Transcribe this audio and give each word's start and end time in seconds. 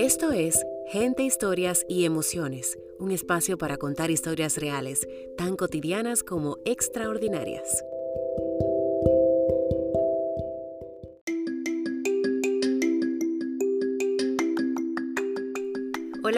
Esto 0.00 0.30
es 0.30 0.64
Gente, 0.86 1.24
Historias 1.24 1.84
y 1.88 2.04
Emociones, 2.04 2.78
un 3.00 3.10
espacio 3.10 3.58
para 3.58 3.78
contar 3.78 4.12
historias 4.12 4.56
reales, 4.56 5.08
tan 5.36 5.56
cotidianas 5.56 6.22
como 6.22 6.58
extraordinarias. 6.64 7.82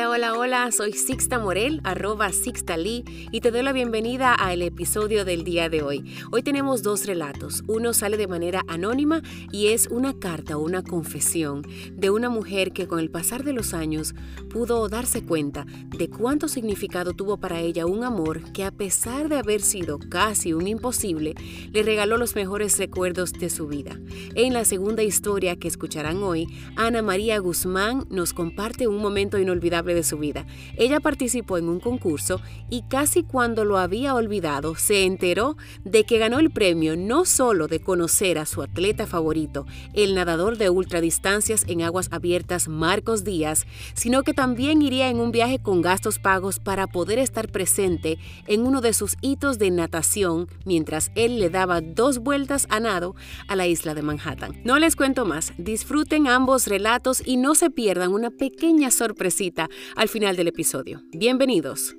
Hola, 0.01 0.09
hola, 0.09 0.33
hola, 0.33 0.73
soy 0.73 0.95
Sixta 0.95 1.39
Morel, 1.39 1.83
arroba 1.85 2.33
Sixta 2.33 2.79
Lee, 2.79 3.05
y 3.31 3.43
te 3.43 3.51
doy 3.51 3.63
la 3.63 3.75
bienvenida 3.75 4.33
al 4.33 4.63
episodio 4.63 5.27
del 5.27 5.45
día 5.45 5.69
de 5.69 5.83
hoy. 5.83 6.17
Hoy 6.33 6.43
tenemos 6.43 6.83
dos 6.83 7.05
relatos. 7.05 7.63
Uno 7.67 7.93
sale 7.93 8.17
de 8.17 8.27
manera 8.27 8.65
anónima 8.67 9.21
y 9.53 9.69
es 9.69 9.89
una 9.89 10.19
carta 10.19 10.57
una 10.57 10.83
confesión 10.83 11.67
de 11.93 12.09
una 12.09 12.31
mujer 12.31 12.73
que 12.73 12.89
con 12.89 12.99
el 12.99 13.11
pasar 13.11 13.45
de 13.45 13.53
los 13.53 13.75
años 13.75 14.15
pudo 14.49 14.89
darse 14.89 15.23
cuenta 15.23 15.67
de 15.67 16.09
cuánto 16.09 16.49
significado 16.49 17.13
tuvo 17.13 17.37
para 17.37 17.61
ella 17.61 17.85
un 17.85 18.03
amor 18.03 18.53
que 18.53 18.65
a 18.65 18.71
pesar 18.71 19.29
de 19.29 19.37
haber 19.37 19.61
sido 19.61 19.99
casi 19.99 20.55
un 20.55 20.67
imposible, 20.67 21.35
le 21.73 21.83
regaló 21.83 22.17
los 22.17 22.35
mejores 22.37 22.79
recuerdos 22.79 23.35
de 23.35 23.51
su 23.51 23.69
vida. 23.69 24.01
En 24.35 24.55
la 24.55 24.65
segunda 24.65 25.03
historia 25.03 25.57
que 25.57 25.69
escucharán 25.69 26.23
hoy, 26.23 26.47
Ana 26.77 27.03
María 27.03 27.39
Guzmán 27.39 28.07
nos 28.09 28.33
comparte 28.33 28.89
un 28.89 28.97
momento 28.97 29.39
inolvidable 29.39 29.90
de 29.95 30.03
su 30.03 30.19
vida. 30.19 30.47
Ella 30.77 31.01
participó 31.01 31.59
en 31.59 31.69
un 31.69 31.81
concurso 31.81 32.41
y 32.69 32.83
casi 32.83 33.23
cuando 33.23 33.65
lo 33.65 33.79
había 33.79 34.15
olvidado 34.15 34.75
se 34.75 35.05
enteró 35.05 35.57
de 35.85 36.05
que 36.05 36.19
ganó 36.19 36.39
el 36.39 36.51
premio 36.51 36.97
no 36.97 37.25
solo 37.25 37.67
de 37.67 37.81
conocer 37.81 38.39
a 38.39 38.47
su 38.47 38.63
atleta 38.63 39.07
favorito, 39.07 39.67
el 39.95 40.15
nadador 40.15 40.59
de 40.59 40.71
ultradistancias 40.71 41.65
en 41.69 41.83
aguas 41.83 42.09
abiertas 42.11 42.69
Marcos 42.69 43.25
Díaz, 43.25 43.67
sino 43.95 44.23
que 44.23 44.35
también 44.35 44.83
iría 44.83 45.09
en 45.09 45.21
un 45.21 45.33
viaje 45.33 45.59
con 45.59 45.83
gastos 45.83 46.19
pagos 46.19 46.59
para 46.59 46.87
poder 46.87 47.19
estar 47.19 47.49
presente 47.49 48.19
en 48.47 48.67
uno 48.67 48.81
de 48.81 48.93
sus 48.93 49.17
hitos 49.21 49.59
de 49.59 49.71
natación 49.71 50.49
mientras 50.65 51.11
él 51.15 51.39
le 51.39 51.51
daba 51.51 51.81
dos 51.81 52.19
vueltas 52.19 52.67
a 52.71 52.81
nado 52.81 53.15
a 53.49 53.57
la 53.57 53.67
isla 53.67 53.95
de 53.95 54.03
Manhattan. 54.03 54.61
No 54.65 54.79
les 54.79 54.97
cuento 54.97 55.25
más, 55.25 55.53
disfruten 55.59 56.27
ambos 56.27 56.67
relatos 56.67 57.23
y 57.25 57.37
no 57.37 57.55
se 57.55 57.71
pierdan 57.71 58.13
una 58.13 58.31
pequeña 58.31 58.91
sorpresita 58.91 59.69
al 59.97 60.09
final 60.09 60.37
del 60.37 60.49
episodio. 60.49 61.03
Bienvenidos. 61.13 61.95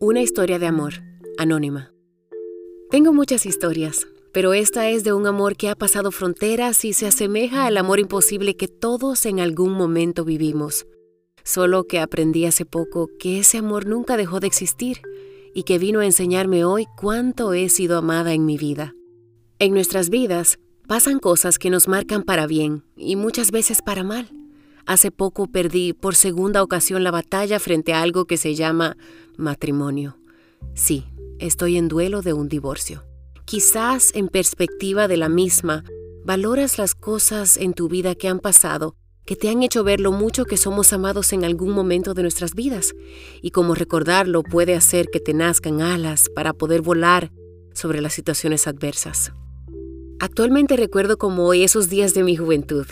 Una 0.00 0.20
historia 0.20 0.58
de 0.58 0.66
amor, 0.66 0.94
anónima. 1.38 1.92
Tengo 2.90 3.12
muchas 3.12 3.46
historias, 3.46 4.08
pero 4.32 4.52
esta 4.52 4.90
es 4.90 5.04
de 5.04 5.12
un 5.12 5.26
amor 5.26 5.56
que 5.56 5.68
ha 5.68 5.74
pasado 5.74 6.10
fronteras 6.10 6.84
y 6.84 6.92
se 6.92 7.06
asemeja 7.06 7.66
al 7.66 7.76
amor 7.76 8.00
imposible 8.00 8.56
que 8.56 8.68
todos 8.68 9.24
en 9.26 9.40
algún 9.40 9.72
momento 9.72 10.24
vivimos. 10.24 10.86
Solo 11.44 11.84
que 11.84 12.00
aprendí 12.00 12.46
hace 12.46 12.66
poco 12.66 13.10
que 13.18 13.38
ese 13.38 13.58
amor 13.58 13.86
nunca 13.86 14.16
dejó 14.16 14.40
de 14.40 14.46
existir 14.46 15.02
y 15.54 15.64
que 15.64 15.78
vino 15.78 16.00
a 16.00 16.06
enseñarme 16.06 16.64
hoy 16.64 16.86
cuánto 16.96 17.52
he 17.52 17.68
sido 17.68 17.98
amada 17.98 18.32
en 18.32 18.46
mi 18.46 18.56
vida. 18.56 18.94
En 19.58 19.74
nuestras 19.74 20.10
vidas 20.10 20.58
pasan 20.86 21.18
cosas 21.18 21.58
que 21.58 21.70
nos 21.70 21.88
marcan 21.88 22.22
para 22.22 22.46
bien 22.46 22.84
y 22.96 23.16
muchas 23.16 23.50
veces 23.50 23.82
para 23.82 24.02
mal. 24.02 24.30
Hace 24.86 25.10
poco 25.10 25.46
perdí 25.46 25.92
por 25.92 26.14
segunda 26.14 26.62
ocasión 26.62 27.04
la 27.04 27.10
batalla 27.10 27.60
frente 27.60 27.92
a 27.92 28.02
algo 28.02 28.24
que 28.24 28.36
se 28.36 28.54
llama 28.54 28.96
matrimonio. 29.36 30.18
Sí, 30.74 31.04
estoy 31.38 31.76
en 31.76 31.88
duelo 31.88 32.22
de 32.22 32.32
un 32.32 32.48
divorcio. 32.48 33.04
Quizás 33.44 34.12
en 34.14 34.28
perspectiva 34.28 35.08
de 35.08 35.16
la 35.16 35.28
misma, 35.28 35.84
valoras 36.24 36.78
las 36.78 36.94
cosas 36.94 37.56
en 37.56 37.74
tu 37.74 37.88
vida 37.88 38.14
que 38.14 38.28
han 38.28 38.40
pasado 38.40 38.96
que 39.24 39.36
te 39.36 39.48
han 39.48 39.62
hecho 39.62 39.84
ver 39.84 40.00
lo 40.00 40.12
mucho 40.12 40.44
que 40.44 40.56
somos 40.56 40.92
amados 40.92 41.32
en 41.32 41.44
algún 41.44 41.70
momento 41.70 42.14
de 42.14 42.22
nuestras 42.22 42.54
vidas 42.54 42.92
y 43.40 43.50
cómo 43.50 43.74
recordarlo 43.74 44.42
puede 44.42 44.74
hacer 44.74 45.08
que 45.10 45.20
te 45.20 45.34
nazcan 45.34 45.80
alas 45.80 46.28
para 46.34 46.52
poder 46.52 46.82
volar 46.82 47.30
sobre 47.74 48.00
las 48.00 48.14
situaciones 48.14 48.66
adversas. 48.66 49.32
Actualmente 50.20 50.76
recuerdo 50.76 51.18
como 51.18 51.46
hoy 51.46 51.62
esos 51.62 51.88
días 51.88 52.14
de 52.14 52.22
mi 52.22 52.36
juventud. 52.36 52.86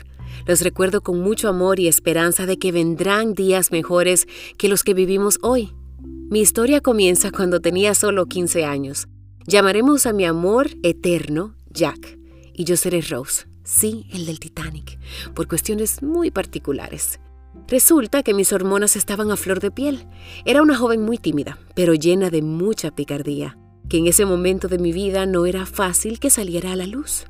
Los 0.46 0.62
recuerdo 0.62 1.00
con 1.00 1.20
mucho 1.20 1.48
amor 1.48 1.78
y 1.80 1.88
esperanza 1.88 2.46
de 2.46 2.58
que 2.58 2.72
vendrán 2.72 3.34
días 3.34 3.72
mejores 3.72 4.26
que 4.56 4.68
los 4.68 4.84
que 4.84 4.94
vivimos 4.94 5.38
hoy. 5.42 5.72
Mi 6.30 6.40
historia 6.40 6.80
comienza 6.80 7.30
cuando 7.30 7.60
tenía 7.60 7.94
solo 7.94 8.26
15 8.26 8.64
años. 8.64 9.06
Llamaremos 9.46 10.06
a 10.06 10.12
mi 10.12 10.24
amor 10.24 10.70
eterno 10.82 11.54
Jack 11.70 12.18
y 12.52 12.64
yo 12.64 12.76
seré 12.76 13.00
Rose. 13.00 13.49
Sí, 13.70 14.04
el 14.10 14.26
del 14.26 14.40
Titanic, 14.40 14.98
por 15.32 15.46
cuestiones 15.46 16.02
muy 16.02 16.32
particulares. 16.32 17.20
Resulta 17.68 18.24
que 18.24 18.34
mis 18.34 18.52
hormonas 18.52 18.96
estaban 18.96 19.30
a 19.30 19.36
flor 19.36 19.60
de 19.60 19.70
piel. 19.70 20.08
Era 20.44 20.60
una 20.60 20.76
joven 20.76 21.02
muy 21.02 21.18
tímida, 21.18 21.56
pero 21.76 21.94
llena 21.94 22.30
de 22.30 22.42
mucha 22.42 22.90
picardía, 22.90 23.56
que 23.88 23.98
en 23.98 24.08
ese 24.08 24.24
momento 24.24 24.66
de 24.66 24.78
mi 24.78 24.92
vida 24.92 25.24
no 25.24 25.46
era 25.46 25.66
fácil 25.66 26.18
que 26.18 26.30
saliera 26.30 26.72
a 26.72 26.76
la 26.76 26.88
luz. 26.88 27.26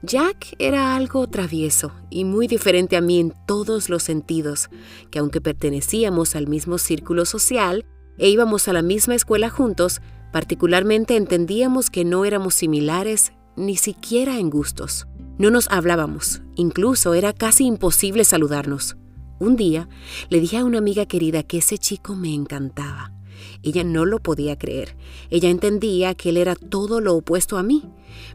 Jack 0.00 0.54
era 0.60 0.94
algo 0.94 1.26
travieso 1.26 1.90
y 2.08 2.24
muy 2.24 2.46
diferente 2.46 2.96
a 2.96 3.00
mí 3.00 3.18
en 3.18 3.34
todos 3.48 3.90
los 3.90 4.04
sentidos, 4.04 4.70
que 5.10 5.18
aunque 5.18 5.40
pertenecíamos 5.40 6.36
al 6.36 6.46
mismo 6.46 6.78
círculo 6.78 7.24
social 7.24 7.84
e 8.16 8.28
íbamos 8.28 8.68
a 8.68 8.72
la 8.72 8.82
misma 8.82 9.16
escuela 9.16 9.50
juntos, 9.50 10.00
particularmente 10.30 11.16
entendíamos 11.16 11.90
que 11.90 12.04
no 12.04 12.24
éramos 12.24 12.54
similares 12.54 13.32
ni 13.56 13.76
siquiera 13.76 14.38
en 14.38 14.50
gustos. 14.50 15.08
No 15.40 15.50
nos 15.50 15.68
hablábamos, 15.70 16.42
incluso 16.54 17.14
era 17.14 17.32
casi 17.32 17.64
imposible 17.64 18.24
saludarnos. 18.24 18.98
Un 19.38 19.56
día 19.56 19.88
le 20.28 20.38
dije 20.38 20.58
a 20.58 20.66
una 20.66 20.76
amiga 20.76 21.06
querida 21.06 21.42
que 21.42 21.56
ese 21.56 21.78
chico 21.78 22.14
me 22.14 22.34
encantaba. 22.34 23.14
Ella 23.62 23.82
no 23.82 24.04
lo 24.04 24.18
podía 24.18 24.58
creer. 24.58 24.98
Ella 25.30 25.48
entendía 25.48 26.14
que 26.14 26.28
él 26.28 26.36
era 26.36 26.54
todo 26.56 27.00
lo 27.00 27.14
opuesto 27.14 27.56
a 27.56 27.62
mí. 27.62 27.88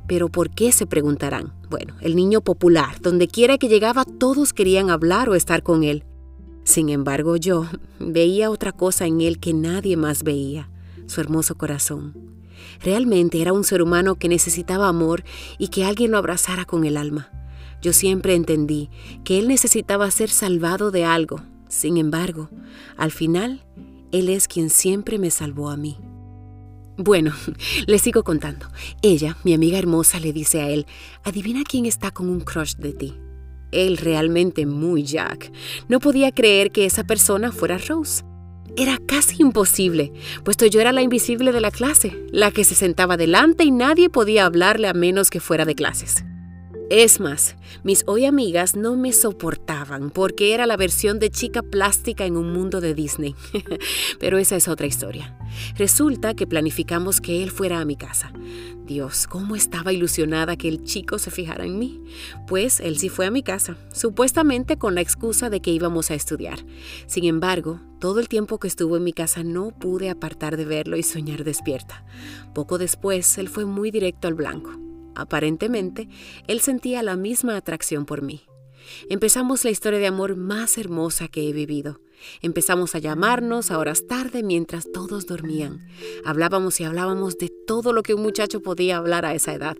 Pero 0.08 0.30
¿por 0.30 0.50
qué 0.50 0.72
se 0.72 0.88
preguntarán? 0.88 1.54
Bueno, 1.70 1.94
el 2.02 2.16
niño 2.16 2.42
popular, 2.42 3.00
donde 3.02 3.28
quiera 3.28 3.60
que 3.60 3.68
llegaba, 3.68 4.04
todos 4.04 4.52
querían 4.52 4.90
hablar 4.90 5.30
o 5.30 5.36
estar 5.36 5.62
con 5.62 5.84
él. 5.84 6.06
Sin 6.64 6.90
embargo, 6.90 7.36
yo 7.36 7.68
veía 8.00 8.50
otra 8.50 8.72
cosa 8.72 9.06
en 9.06 9.22
él 9.22 9.40
que 9.40 9.54
nadie 9.54 9.96
más 9.96 10.24
veía, 10.24 10.72
su 11.06 11.22
hermoso 11.22 11.54
corazón. 11.56 12.35
Realmente 12.82 13.42
era 13.42 13.54
un 13.54 13.64
ser 13.64 13.82
humano 13.82 14.16
que 14.16 14.30
necesitaba 14.30 14.88
amor 14.88 15.24
y 15.58 15.70
que 15.70 15.86
alguien 15.86 16.12
lo 16.12 16.18
abrazara 16.18 16.66
con 16.66 16.86
el 16.86 16.98
alma. 16.98 17.30
Yo 17.82 17.94
siempre 17.94 18.36
entendí 18.36 18.90
que 19.24 19.40
él 19.40 19.48
necesitaba 19.48 20.10
ser 20.12 20.30
salvado 20.30 20.92
de 20.92 21.06
algo. 21.06 21.42
Sin 21.68 21.98
embargo, 21.98 22.50
al 22.98 23.12
final, 23.12 23.66
él 24.12 24.30
es 24.30 24.48
quien 24.48 24.70
siempre 24.70 25.20
me 25.20 25.32
salvó 25.32 25.70
a 25.70 25.78
mí. 25.78 25.98
Bueno, 26.98 27.34
le 27.88 28.00
sigo 28.00 28.24
contando. 28.24 28.68
Ella, 29.02 29.38
mi 29.44 29.54
amiga 29.54 29.78
hermosa, 29.78 30.20
le 30.20 30.34
dice 30.34 30.62
a 30.62 30.70
él, 30.70 30.86
adivina 31.24 31.64
quién 31.64 31.86
está 31.86 32.12
con 32.12 32.30
un 32.30 32.40
crush 32.40 32.76
de 32.76 32.94
ti. 32.94 33.14
Él 33.72 33.98
realmente 33.98 34.66
muy 34.66 35.04
Jack. 35.04 35.52
No 35.90 36.00
podía 36.00 36.32
creer 36.32 36.72
que 36.72 36.86
esa 36.86 37.04
persona 37.04 37.52
fuera 37.52 37.78
Rose. 37.78 38.24
Era 38.78 38.98
casi 39.06 39.42
imposible, 39.42 40.12
puesto 40.44 40.66
yo 40.66 40.82
era 40.82 40.92
la 40.92 41.02
invisible 41.02 41.54
de 41.54 41.62
la 41.62 41.72
clase, 41.72 42.14
la 42.32 42.52
que 42.52 42.66
se 42.66 42.76
sentaba 42.76 43.16
delante 43.16 43.64
y 43.64 43.72
nadie 43.72 44.10
podía 44.10 44.46
hablarle 44.46 44.90
a 44.90 44.94
menos 44.94 45.30
que 45.30 45.40
fuera 45.40 45.64
de 45.64 45.76
clases. 45.76 46.26
Es 46.92 47.20
más, 47.20 47.56
mis 47.84 48.04
hoy 48.06 48.26
amigas 48.26 48.76
no 48.76 48.96
me 48.96 49.12
soportaban 49.12 50.12
porque 50.12 50.54
era 50.54 50.68
la 50.68 50.78
versión 50.78 51.18
de 51.18 51.32
chica 51.32 51.64
plástica 51.64 52.26
en 52.26 52.38
un 52.38 52.54
mundo 52.54 52.80
de 52.80 52.94
Disney. 52.94 53.34
Pero 54.20 54.38
esa 54.38 54.56
es 54.56 54.68
otra 54.68 54.86
historia. 54.86 55.36
Resulta 55.78 56.36
que 56.36 56.46
planificamos 56.46 57.22
que 57.22 57.42
él 57.42 57.50
fuera 57.50 57.80
a 57.80 57.86
mi 57.86 57.96
casa. 57.96 58.32
Dios, 58.86 59.26
cómo 59.26 59.56
estaba 59.56 59.94
ilusionada 59.94 60.58
que 60.58 60.68
el 60.68 60.84
chico 60.84 61.18
se 61.18 61.32
fijara 61.32 61.66
en 61.66 61.80
mí. 61.80 62.04
Pues 62.46 62.80
él 62.80 63.00
sí 63.00 63.10
fue 63.10 63.26
a 63.26 63.32
mi 63.32 63.42
casa, 63.42 63.78
supuestamente 63.92 64.78
con 64.78 64.94
la 64.94 65.02
excusa 65.02 65.50
de 65.50 65.62
que 65.62 65.72
íbamos 65.72 66.12
a 66.12 66.16
estudiar. 66.16 66.60
Sin 67.08 67.24
embargo, 67.24 67.80
todo 68.00 68.20
el 68.20 68.30
tiempo 68.30 68.60
que 68.60 68.68
estuvo 68.68 68.96
en 68.96 69.04
mi 69.04 69.14
casa 69.14 69.44
no 69.44 69.72
pude 69.72 70.12
apartar 70.12 70.56
de 70.56 70.66
verlo 70.66 70.98
y 70.98 71.04
soñar 71.04 71.46
despierta. 71.46 72.06
Poco 72.54 72.78
después, 72.78 73.40
él 73.40 73.50
fue 73.50 73.66
muy 73.66 73.90
directo 73.90 74.28
al 74.28 74.36
blanco. 74.36 74.85
Aparentemente, 75.16 76.10
él 76.48 76.62
sentía 76.62 77.04
la 77.04 77.16
misma 77.16 77.58
atracción 77.58 78.06
por 78.06 78.22
mí. 78.22 78.44
Empezamos 79.10 79.64
la 79.64 79.72
historia 79.72 80.00
de 80.00 80.08
amor 80.08 80.36
más 80.36 80.78
hermosa 80.78 81.28
que 81.28 81.50
he 81.50 81.54
vivido. 81.54 82.02
Empezamos 82.42 82.96
a 82.96 83.00
llamarnos 83.00 83.72
a 83.72 83.80
horas 83.80 84.08
tarde 84.08 84.44
mientras 84.44 84.92
todos 84.92 85.26
dormían. 85.26 85.86
Hablábamos 86.24 86.80
y 86.80 86.84
hablábamos 86.84 87.38
de 87.38 87.52
todo 87.68 87.94
lo 87.94 88.04
que 88.04 88.14
un 88.14 88.22
muchacho 88.22 88.62
podía 88.62 88.98
hablar 88.98 89.26
a 89.26 89.34
esa 89.34 89.54
edad. 89.54 89.78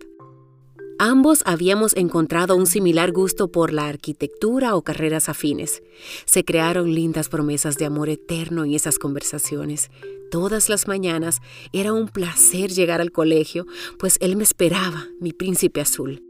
Ambos 0.98 1.42
habíamos 1.44 1.94
encontrado 1.94 2.56
un 2.56 2.66
similar 2.66 3.12
gusto 3.12 3.48
por 3.48 3.70
la 3.70 3.86
arquitectura 3.86 4.74
o 4.74 4.82
carreras 4.82 5.28
afines. 5.28 5.82
Se 6.24 6.42
crearon 6.42 6.94
lindas 6.94 7.28
promesas 7.28 7.76
de 7.76 7.84
amor 7.84 8.08
eterno 8.08 8.64
en 8.64 8.72
esas 8.72 8.98
conversaciones. 8.98 9.90
Todas 10.30 10.68
las 10.68 10.88
mañanas 10.88 11.38
era 11.72 11.92
un 11.92 12.08
placer 12.08 12.70
llegar 12.70 13.00
al 13.00 13.12
colegio, 13.12 13.66
pues 13.98 14.18
él 14.20 14.36
me 14.36 14.42
esperaba, 14.42 15.06
mi 15.20 15.32
príncipe 15.32 15.80
azul. 15.80 16.22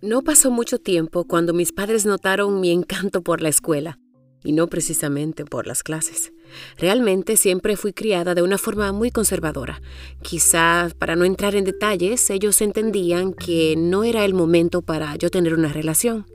No 0.00 0.22
pasó 0.22 0.50
mucho 0.50 0.78
tiempo 0.78 1.24
cuando 1.24 1.52
mis 1.52 1.72
padres 1.72 2.06
notaron 2.06 2.60
mi 2.60 2.70
encanto 2.70 3.22
por 3.22 3.40
la 3.40 3.48
escuela 3.48 3.98
y 4.44 4.52
no 4.52 4.66
precisamente 4.66 5.44
por 5.44 5.66
las 5.66 5.82
clases. 5.82 6.32
Realmente 6.76 7.36
siempre 7.36 7.76
fui 7.76 7.92
criada 7.92 8.34
de 8.34 8.42
una 8.42 8.58
forma 8.58 8.92
muy 8.92 9.10
conservadora. 9.10 9.80
Quizá, 10.22 10.90
para 10.98 11.16
no 11.16 11.24
entrar 11.24 11.54
en 11.54 11.64
detalles, 11.64 12.28
ellos 12.30 12.60
entendían 12.60 13.32
que 13.32 13.74
no 13.76 14.04
era 14.04 14.24
el 14.24 14.34
momento 14.34 14.82
para 14.82 15.14
yo 15.16 15.30
tener 15.30 15.54
una 15.54 15.72
relación. 15.72 16.26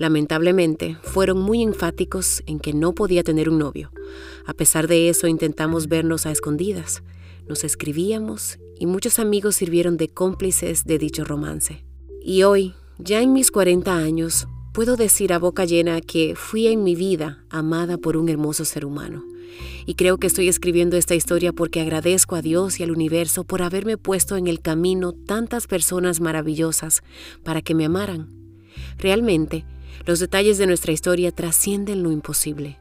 Lamentablemente, 0.00 0.96
fueron 1.02 1.38
muy 1.38 1.62
enfáticos 1.62 2.42
en 2.46 2.58
que 2.58 2.72
no 2.72 2.92
podía 2.92 3.22
tener 3.22 3.48
un 3.48 3.58
novio. 3.58 3.92
A 4.46 4.54
pesar 4.54 4.88
de 4.88 5.08
eso, 5.10 5.28
intentamos 5.28 5.86
vernos 5.86 6.26
a 6.26 6.32
escondidas. 6.32 7.04
Nos 7.48 7.62
escribíamos 7.62 8.58
y 8.78 8.86
muchos 8.86 9.20
amigos 9.20 9.54
sirvieron 9.54 9.96
de 9.96 10.08
cómplices 10.08 10.84
de 10.84 10.98
dicho 10.98 11.24
romance. 11.24 11.84
Y 12.22 12.42
hoy, 12.42 12.74
ya 12.98 13.22
en 13.22 13.32
mis 13.32 13.50
40 13.50 13.94
años, 13.94 14.48
Puedo 14.72 14.94
decir 14.96 15.32
a 15.32 15.40
boca 15.40 15.64
llena 15.64 16.00
que 16.00 16.36
fui 16.36 16.68
en 16.68 16.84
mi 16.84 16.94
vida 16.94 17.44
amada 17.50 17.98
por 17.98 18.16
un 18.16 18.28
hermoso 18.28 18.64
ser 18.64 18.84
humano. 18.84 19.24
Y 19.84 19.94
creo 19.94 20.18
que 20.18 20.28
estoy 20.28 20.46
escribiendo 20.46 20.96
esta 20.96 21.16
historia 21.16 21.52
porque 21.52 21.80
agradezco 21.80 22.36
a 22.36 22.42
Dios 22.42 22.78
y 22.78 22.84
al 22.84 22.92
universo 22.92 23.42
por 23.42 23.62
haberme 23.62 23.98
puesto 23.98 24.36
en 24.36 24.46
el 24.46 24.60
camino 24.60 25.12
tantas 25.12 25.66
personas 25.66 26.20
maravillosas 26.20 27.02
para 27.42 27.62
que 27.62 27.74
me 27.74 27.84
amaran. 27.84 28.28
Realmente, 28.96 29.64
los 30.06 30.18
detalles 30.18 30.58
de 30.58 30.66
nuestra 30.66 30.92
historia 30.92 31.32
trascienden 31.32 32.02
lo 32.02 32.10
imposible. 32.10 32.78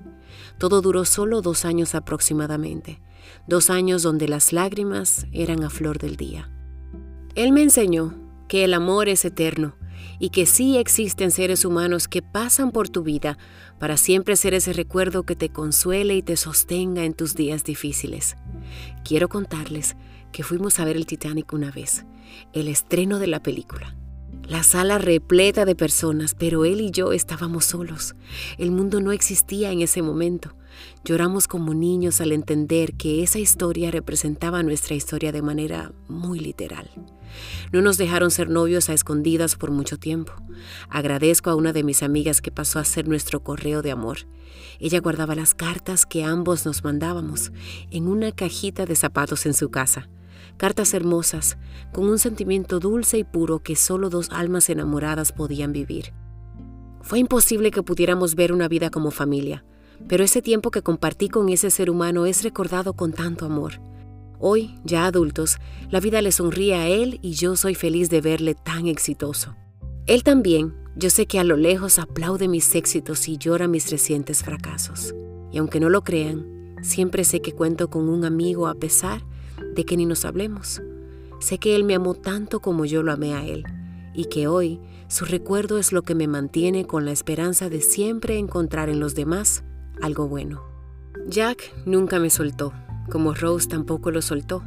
Todo 0.57 0.81
duró 0.81 1.05
solo 1.05 1.41
dos 1.41 1.65
años 1.65 1.95
aproximadamente, 1.95 3.01
dos 3.47 3.69
años 3.69 4.03
donde 4.03 4.27
las 4.27 4.53
lágrimas 4.53 5.25
eran 5.31 5.63
a 5.63 5.69
flor 5.69 5.99
del 5.99 6.15
día. 6.15 6.49
Él 7.35 7.51
me 7.51 7.61
enseñó 7.61 8.15
que 8.47 8.63
el 8.63 8.73
amor 8.73 9.09
es 9.09 9.25
eterno 9.25 9.75
y 10.17 10.29
que 10.29 10.45
sí 10.45 10.77
existen 10.77 11.31
seres 11.31 11.65
humanos 11.65 12.07
que 12.07 12.21
pasan 12.21 12.71
por 12.71 12.89
tu 12.89 13.03
vida 13.03 13.37
para 13.79 13.97
siempre 13.97 14.35
ser 14.35 14.53
ese 14.53 14.73
recuerdo 14.73 15.23
que 15.23 15.35
te 15.35 15.49
consuele 15.49 16.15
y 16.15 16.21
te 16.21 16.35
sostenga 16.37 17.05
en 17.05 17.13
tus 17.13 17.35
días 17.35 17.63
difíciles. 17.63 18.35
Quiero 19.03 19.29
contarles 19.29 19.95
que 20.31 20.43
fuimos 20.43 20.79
a 20.79 20.85
ver 20.85 20.97
el 20.97 21.05
Titanic 21.05 21.53
una 21.53 21.71
vez, 21.71 22.05
el 22.53 22.67
estreno 22.67 23.19
de 23.19 23.27
la 23.27 23.41
película. 23.41 23.95
La 24.49 24.63
sala 24.63 24.97
repleta 24.97 25.63
de 25.63 25.75
personas, 25.75 26.33
pero 26.33 26.65
él 26.65 26.81
y 26.81 26.89
yo 26.89 27.13
estábamos 27.13 27.65
solos. 27.65 28.15
El 28.57 28.71
mundo 28.71 28.99
no 28.99 29.11
existía 29.11 29.71
en 29.71 29.81
ese 29.81 30.01
momento. 30.01 30.55
Lloramos 31.05 31.47
como 31.47 31.75
niños 31.75 32.19
al 32.19 32.31
entender 32.31 32.93
que 32.93 33.21
esa 33.21 33.37
historia 33.37 33.91
representaba 33.91 34.63
nuestra 34.63 34.95
historia 34.95 35.31
de 35.31 35.43
manera 35.43 35.91
muy 36.07 36.39
literal. 36.39 36.89
No 37.71 37.83
nos 37.83 37.99
dejaron 37.99 38.31
ser 38.31 38.49
novios 38.49 38.89
a 38.89 38.93
escondidas 38.93 39.55
por 39.55 39.69
mucho 39.69 39.99
tiempo. 39.99 40.33
Agradezco 40.89 41.51
a 41.51 41.55
una 41.55 41.71
de 41.71 41.83
mis 41.83 42.01
amigas 42.01 42.41
que 42.41 42.51
pasó 42.51 42.79
a 42.79 42.85
ser 42.85 43.07
nuestro 43.07 43.43
correo 43.43 43.83
de 43.83 43.91
amor. 43.91 44.27
Ella 44.79 44.99
guardaba 44.99 45.35
las 45.35 45.53
cartas 45.53 46.07
que 46.07 46.23
ambos 46.23 46.65
nos 46.65 46.83
mandábamos 46.83 47.51
en 47.91 48.07
una 48.07 48.31
cajita 48.31 48.87
de 48.87 48.95
zapatos 48.95 49.45
en 49.45 49.53
su 49.53 49.69
casa. 49.69 50.09
Cartas 50.59 50.93
hermosas, 50.93 51.57
con 51.93 52.09
un 52.09 52.19
sentimiento 52.19 52.81
dulce 52.81 53.17
y 53.17 53.23
puro 53.23 53.59
que 53.59 53.77
solo 53.77 54.09
dos 54.09 54.27
almas 54.29 54.69
enamoradas 54.69 55.31
podían 55.31 55.71
vivir. 55.71 56.11
Fue 57.01 57.17
imposible 57.17 57.71
que 57.71 57.81
pudiéramos 57.81 58.35
ver 58.35 58.51
una 58.51 58.67
vida 58.67 58.89
como 58.89 59.09
familia, 59.09 59.63
pero 60.09 60.25
ese 60.25 60.41
tiempo 60.41 60.69
que 60.69 60.81
compartí 60.81 61.29
con 61.29 61.47
ese 61.47 61.69
ser 61.69 61.89
humano 61.89 62.25
es 62.25 62.43
recordado 62.43 62.91
con 62.91 63.13
tanto 63.13 63.45
amor. 63.45 63.79
Hoy, 64.37 64.77
ya 64.83 65.05
adultos, 65.05 65.59
la 65.91 66.01
vida 66.01 66.21
le 66.21 66.33
sonríe 66.33 66.75
a 66.75 66.89
él 66.89 67.19
y 67.21 67.35
yo 67.35 67.55
soy 67.55 67.73
feliz 67.73 68.09
de 68.09 68.19
verle 68.19 68.53
tan 68.53 68.87
exitoso. 68.87 69.55
Él 70.07 70.23
también, 70.23 70.75
yo 70.97 71.09
sé 71.09 71.25
que 71.25 71.39
a 71.39 71.45
lo 71.45 71.55
lejos 71.55 71.99
aplaude 71.99 72.49
mis 72.49 72.75
éxitos 72.75 73.29
y 73.29 73.37
llora 73.37 73.69
mis 73.69 73.89
recientes 73.89 74.43
fracasos. 74.43 75.15
Y 75.53 75.57
aunque 75.59 75.79
no 75.79 75.87
lo 75.87 76.03
crean, 76.03 76.75
siempre 76.81 77.23
sé 77.23 77.39
que 77.39 77.53
cuento 77.53 77.89
con 77.89 78.09
un 78.09 78.25
amigo 78.25 78.67
a 78.67 78.75
pesar 78.75 79.21
de 79.79 79.85
que 79.85 79.95
ni 79.95 80.05
nos 80.05 80.25
hablemos. 80.25 80.81
Sé 81.39 81.57
que 81.57 81.73
él 81.73 81.85
me 81.85 81.95
amó 81.95 82.13
tanto 82.13 82.59
como 82.59 82.83
yo 82.83 83.01
lo 83.01 83.13
amé 83.13 83.33
a 83.33 83.45
él 83.45 83.63
y 84.13 84.25
que 84.25 84.47
hoy 84.47 84.77
su 85.07 85.23
recuerdo 85.23 85.77
es 85.77 85.93
lo 85.93 86.01
que 86.01 86.15
me 86.15 86.27
mantiene 86.27 86.85
con 86.85 87.05
la 87.05 87.13
esperanza 87.13 87.69
de 87.69 87.79
siempre 87.79 88.37
encontrar 88.37 88.89
en 88.89 88.99
los 88.99 89.15
demás 89.15 89.63
algo 90.01 90.27
bueno. 90.27 90.63
Jack 91.29 91.73
nunca 91.85 92.19
me 92.19 92.29
soltó 92.29 92.73
como 93.09 93.33
Rose 93.33 93.69
tampoco 93.69 94.11
lo 94.11 94.21
soltó. 94.21 94.63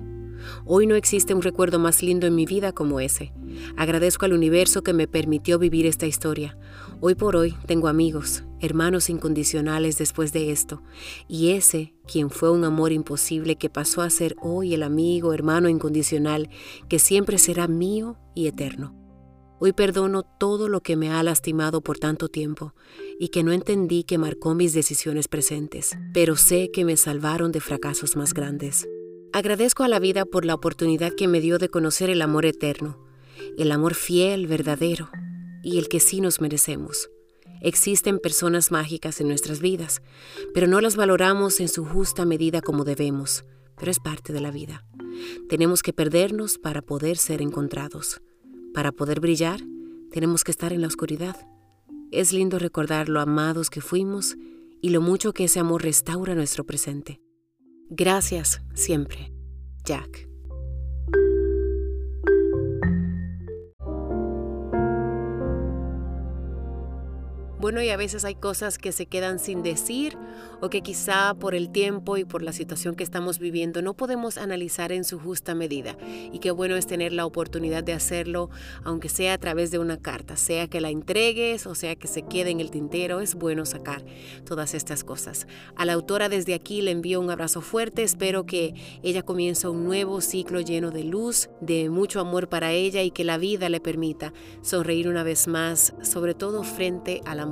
Hoy 0.64 0.86
no 0.86 0.94
existe 0.94 1.34
un 1.34 1.42
recuerdo 1.42 1.78
más 1.78 2.02
lindo 2.02 2.26
en 2.26 2.34
mi 2.34 2.46
vida 2.46 2.72
como 2.72 2.98
ese. 2.98 3.34
Agradezco 3.76 4.24
al 4.24 4.32
universo 4.32 4.82
que 4.82 4.94
me 4.94 5.06
permitió 5.06 5.58
vivir 5.58 5.84
esta 5.84 6.06
historia. 6.06 6.56
Hoy 7.00 7.16
por 7.16 7.36
hoy 7.36 7.54
tengo 7.66 7.88
amigos, 7.88 8.44
hermanos 8.62 9.10
incondicionales 9.10 9.98
después 9.98 10.32
de 10.32 10.52
esto, 10.52 10.82
y 11.28 11.50
ese, 11.50 11.94
quien 12.06 12.30
fue 12.30 12.50
un 12.50 12.64
amor 12.64 12.92
imposible 12.92 13.56
que 13.56 13.68
pasó 13.68 14.00
a 14.00 14.08
ser 14.08 14.36
hoy 14.40 14.72
el 14.72 14.84
amigo, 14.84 15.34
hermano 15.34 15.68
incondicional, 15.68 16.48
que 16.88 16.98
siempre 16.98 17.38
será 17.38 17.68
mío 17.68 18.16
y 18.34 18.46
eterno. 18.46 18.96
Hoy 19.58 19.72
perdono 19.72 20.22
todo 20.22 20.68
lo 20.68 20.80
que 20.80 20.96
me 20.96 21.10
ha 21.10 21.22
lastimado 21.22 21.82
por 21.82 21.98
tanto 21.98 22.28
tiempo 22.28 22.74
y 23.18 23.28
que 23.28 23.44
no 23.44 23.52
entendí 23.52 24.02
que 24.02 24.18
marcó 24.18 24.54
mis 24.54 24.72
decisiones 24.72 25.28
presentes, 25.28 25.96
pero 26.14 26.36
sé 26.36 26.70
que 26.72 26.84
me 26.84 26.96
salvaron 26.96 27.52
de 27.52 27.60
fracasos 27.60 28.16
más 28.16 28.34
grandes. 28.34 28.88
Agradezco 29.32 29.82
a 29.82 29.88
la 29.88 29.98
vida 29.98 30.24
por 30.24 30.44
la 30.44 30.54
oportunidad 30.54 31.12
que 31.14 31.28
me 31.28 31.40
dio 31.40 31.58
de 31.58 31.68
conocer 31.68 32.10
el 32.10 32.22
amor 32.22 32.44
eterno, 32.44 32.98
el 33.56 33.72
amor 33.72 33.94
fiel, 33.94 34.46
verdadero 34.46 35.08
y 35.62 35.78
el 35.78 35.88
que 35.88 36.00
sí 36.00 36.20
nos 36.20 36.40
merecemos. 36.40 37.08
Existen 37.64 38.18
personas 38.18 38.72
mágicas 38.72 39.20
en 39.20 39.28
nuestras 39.28 39.60
vidas, 39.60 40.02
pero 40.52 40.66
no 40.66 40.80
las 40.80 40.96
valoramos 40.96 41.60
en 41.60 41.68
su 41.68 41.84
justa 41.84 42.24
medida 42.24 42.60
como 42.60 42.82
debemos, 42.82 43.44
pero 43.78 43.92
es 43.92 44.00
parte 44.00 44.32
de 44.32 44.40
la 44.40 44.50
vida. 44.50 44.84
Tenemos 45.48 45.82
que 45.82 45.92
perdernos 45.92 46.58
para 46.58 46.82
poder 46.82 47.16
ser 47.16 47.40
encontrados. 47.40 48.20
Para 48.74 48.90
poder 48.90 49.20
brillar, 49.20 49.60
tenemos 50.10 50.42
que 50.42 50.50
estar 50.50 50.72
en 50.72 50.80
la 50.80 50.88
oscuridad. 50.88 51.36
Es 52.10 52.32
lindo 52.32 52.58
recordar 52.58 53.08
lo 53.08 53.20
amados 53.20 53.70
que 53.70 53.80
fuimos 53.80 54.36
y 54.80 54.90
lo 54.90 55.00
mucho 55.00 55.32
que 55.32 55.44
ese 55.44 55.60
amor 55.60 55.84
restaura 55.84 56.34
nuestro 56.34 56.64
presente. 56.64 57.20
Gracias 57.90 58.60
siempre, 58.74 59.32
Jack. 59.84 60.31
Bueno, 67.62 67.80
y 67.80 67.90
a 67.90 67.96
veces 67.96 68.24
hay 68.24 68.34
cosas 68.34 68.76
que 68.76 68.90
se 68.90 69.06
quedan 69.06 69.38
sin 69.38 69.62
decir 69.62 70.18
o 70.60 70.68
que 70.68 70.80
quizá 70.80 71.32
por 71.34 71.54
el 71.54 71.70
tiempo 71.70 72.16
y 72.16 72.24
por 72.24 72.42
la 72.42 72.52
situación 72.52 72.96
que 72.96 73.04
estamos 73.04 73.38
viviendo 73.38 73.82
no 73.82 73.94
podemos 73.94 74.36
analizar 74.36 74.90
en 74.90 75.04
su 75.04 75.20
justa 75.20 75.54
medida. 75.54 75.96
Y 76.32 76.40
qué 76.40 76.50
bueno 76.50 76.74
es 76.74 76.88
tener 76.88 77.12
la 77.12 77.24
oportunidad 77.24 77.84
de 77.84 77.92
hacerlo, 77.92 78.50
aunque 78.82 79.08
sea 79.08 79.34
a 79.34 79.38
través 79.38 79.70
de 79.70 79.78
una 79.78 79.96
carta, 79.96 80.36
sea 80.36 80.66
que 80.66 80.80
la 80.80 80.90
entregues 80.90 81.68
o 81.68 81.76
sea 81.76 81.94
que 81.94 82.08
se 82.08 82.22
quede 82.22 82.50
en 82.50 82.58
el 82.58 82.72
tintero, 82.72 83.20
es 83.20 83.36
bueno 83.36 83.64
sacar 83.64 84.04
todas 84.44 84.74
estas 84.74 85.04
cosas. 85.04 85.46
A 85.76 85.84
la 85.84 85.92
autora 85.92 86.28
desde 86.28 86.54
aquí 86.54 86.82
le 86.82 86.90
envío 86.90 87.20
un 87.20 87.30
abrazo 87.30 87.60
fuerte, 87.60 88.02
espero 88.02 88.44
que 88.44 88.74
ella 89.04 89.22
comience 89.22 89.68
un 89.68 89.84
nuevo 89.84 90.20
ciclo 90.20 90.60
lleno 90.60 90.90
de 90.90 91.04
luz, 91.04 91.48
de 91.60 91.90
mucho 91.90 92.18
amor 92.18 92.48
para 92.48 92.72
ella 92.72 93.04
y 93.04 93.12
que 93.12 93.22
la 93.22 93.38
vida 93.38 93.68
le 93.68 93.78
permita 93.78 94.32
sonreír 94.62 95.06
una 95.06 95.22
vez 95.22 95.46
más, 95.46 95.94
sobre 96.02 96.34
todo 96.34 96.64
frente 96.64 97.20
a 97.24 97.36
la 97.36 97.51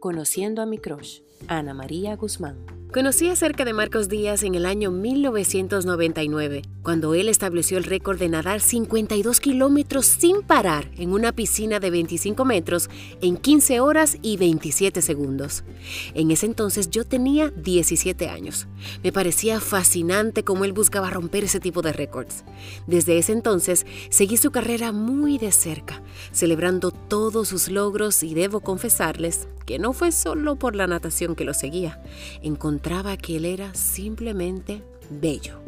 Conociendo 0.00 0.60
a 0.60 0.66
mi 0.66 0.76
crush, 0.76 1.20
Ana 1.48 1.72
María 1.72 2.14
Guzmán. 2.16 2.73
Conocí 2.94 3.28
acerca 3.28 3.64
de 3.64 3.72
Marcos 3.72 4.08
Díaz 4.08 4.44
en 4.44 4.54
el 4.54 4.64
año 4.66 4.92
1999 4.92 6.62
cuando 6.84 7.14
él 7.14 7.28
estableció 7.28 7.78
el 7.78 7.84
récord 7.84 8.18
de 8.18 8.28
nadar 8.28 8.60
52 8.60 9.40
kilómetros 9.40 10.04
sin 10.06 10.42
parar 10.42 10.90
en 10.96 11.12
una 11.12 11.32
piscina 11.32 11.80
de 11.80 11.90
25 11.90 12.44
metros 12.44 12.90
en 13.22 13.38
15 13.38 13.80
horas 13.80 14.18
y 14.22 14.36
27 14.36 15.02
segundos. 15.02 15.64
En 16.12 16.30
ese 16.30 16.46
entonces 16.46 16.90
yo 16.90 17.04
tenía 17.04 17.50
17 17.50 18.28
años. 18.28 18.68
Me 19.02 19.10
parecía 19.10 19.58
fascinante 19.60 20.44
cómo 20.44 20.64
él 20.66 20.72
buscaba 20.72 21.10
romper 21.10 21.44
ese 21.44 21.58
tipo 21.58 21.80
de 21.80 21.94
récords. 21.94 22.44
Desde 22.86 23.18
ese 23.18 23.32
entonces 23.32 23.86
seguí 24.10 24.36
su 24.36 24.52
carrera 24.52 24.92
muy 24.92 25.38
de 25.38 25.50
cerca, 25.50 26.02
celebrando 26.32 26.90
todos 26.90 27.48
sus 27.48 27.70
logros 27.70 28.22
y 28.22 28.34
debo 28.34 28.60
confesarles 28.60 29.48
que 29.64 29.78
no 29.78 29.94
fue 29.94 30.12
solo 30.12 30.56
por 30.56 30.76
la 30.76 30.86
natación 30.86 31.34
que 31.34 31.46
lo 31.46 31.54
seguía. 31.54 32.02
Que 33.22 33.36
él 33.36 33.46
era 33.46 33.72
simplemente 33.74 34.82
bello 35.08 35.64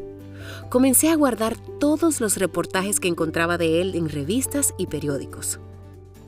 comencé 0.68 1.08
a 1.08 1.16
guardar 1.16 1.56
todos 1.80 2.20
los 2.20 2.37
reportajes 2.37 3.00
que 3.00 3.08
encontraba 3.08 3.56
de 3.56 3.80
él 3.80 3.94
en 3.94 4.08
revistas 4.08 4.75
y 4.78 4.87
periódicos. 4.87 5.58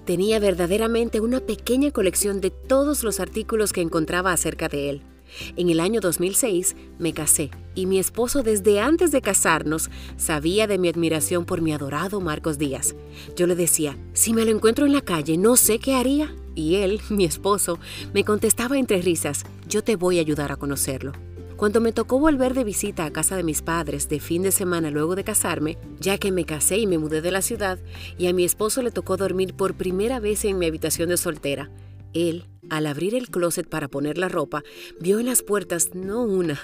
Tenía 0.06 0.38
verdaderamente 0.38 1.20
una 1.20 1.40
pequeña 1.40 1.90
colección 1.90 2.40
de 2.40 2.50
todos 2.50 3.04
los 3.04 3.20
artículos 3.20 3.72
que 3.72 3.82
encontraba 3.82 4.32
acerca 4.32 4.68
de 4.68 4.88
él. 4.90 5.02
En 5.56 5.70
el 5.70 5.80
año 5.80 6.00
2006 6.00 6.76
me 6.98 7.12
casé 7.12 7.50
y 7.74 7.86
mi 7.86 7.98
esposo 7.98 8.42
desde 8.42 8.80
antes 8.80 9.12
de 9.12 9.20
casarnos 9.20 9.90
sabía 10.16 10.66
de 10.66 10.78
mi 10.78 10.88
admiración 10.88 11.44
por 11.44 11.60
mi 11.60 11.72
adorado 11.72 12.20
Marcos 12.20 12.58
Díaz. 12.58 12.94
Yo 13.36 13.46
le 13.46 13.54
decía, 13.54 13.96
si 14.12 14.32
me 14.32 14.44
lo 14.44 14.50
encuentro 14.50 14.86
en 14.86 14.92
la 14.92 15.00
calle 15.00 15.36
no 15.36 15.56
sé 15.56 15.78
qué 15.78 15.94
haría. 15.94 16.34
Y 16.54 16.76
él, 16.76 17.00
mi 17.08 17.24
esposo, 17.24 17.78
me 18.12 18.24
contestaba 18.24 18.78
entre 18.78 19.00
risas, 19.00 19.44
yo 19.68 19.84
te 19.84 19.96
voy 19.96 20.18
a 20.18 20.22
ayudar 20.22 20.50
a 20.50 20.56
conocerlo. 20.56 21.12
Cuando 21.58 21.80
me 21.80 21.92
tocó 21.92 22.20
volver 22.20 22.54
de 22.54 22.62
visita 22.62 23.04
a 23.04 23.10
casa 23.10 23.34
de 23.34 23.42
mis 23.42 23.62
padres 23.62 24.08
de 24.08 24.20
fin 24.20 24.42
de 24.42 24.52
semana 24.52 24.92
luego 24.92 25.16
de 25.16 25.24
casarme, 25.24 25.76
ya 25.98 26.16
que 26.16 26.30
me 26.30 26.44
casé 26.44 26.78
y 26.78 26.86
me 26.86 26.98
mudé 26.98 27.20
de 27.20 27.32
la 27.32 27.42
ciudad, 27.42 27.80
y 28.16 28.28
a 28.28 28.32
mi 28.32 28.44
esposo 28.44 28.80
le 28.80 28.92
tocó 28.92 29.16
dormir 29.16 29.54
por 29.54 29.74
primera 29.74 30.20
vez 30.20 30.44
en 30.44 30.56
mi 30.56 30.66
habitación 30.66 31.08
de 31.08 31.16
soltera, 31.16 31.68
él, 32.14 32.44
al 32.70 32.86
abrir 32.86 33.14
el 33.14 33.28
closet 33.28 33.68
para 33.68 33.88
poner 33.88 34.18
la 34.18 34.28
ropa, 34.28 34.62
vio 35.00 35.18
en 35.18 35.26
las 35.26 35.42
puertas 35.42 35.94
no 35.94 36.22
una, 36.22 36.60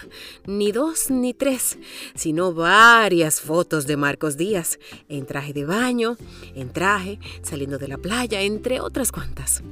ni 0.46 0.72
dos, 0.72 1.10
ni 1.10 1.34
tres, 1.34 1.78
sino 2.14 2.52
varias 2.52 3.40
fotos 3.40 3.86
de 3.86 3.96
Marcos 3.96 4.36
Díaz, 4.36 4.78
en 5.08 5.26
traje 5.26 5.52
de 5.52 5.64
baño, 5.64 6.16
en 6.54 6.70
traje, 6.72 7.18
saliendo 7.42 7.78
de 7.78 7.88
la 7.88 7.98
playa, 7.98 8.42
entre 8.42 8.80
otras 8.80 9.12
cuantas. 9.12 9.62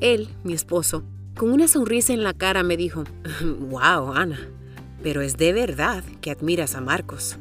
Él, 0.00 0.28
mi 0.44 0.52
esposo, 0.52 1.04
con 1.36 1.52
una 1.52 1.68
sonrisa 1.68 2.12
en 2.12 2.22
la 2.22 2.34
cara 2.34 2.62
me 2.62 2.76
dijo, 2.76 3.04
wow, 3.70 4.12
Ana, 4.12 4.48
pero 5.02 5.22
es 5.22 5.36
de 5.36 5.52
verdad 5.52 6.04
que 6.20 6.30
admiras 6.30 6.74
a 6.74 6.80
Marcos. 6.80 7.36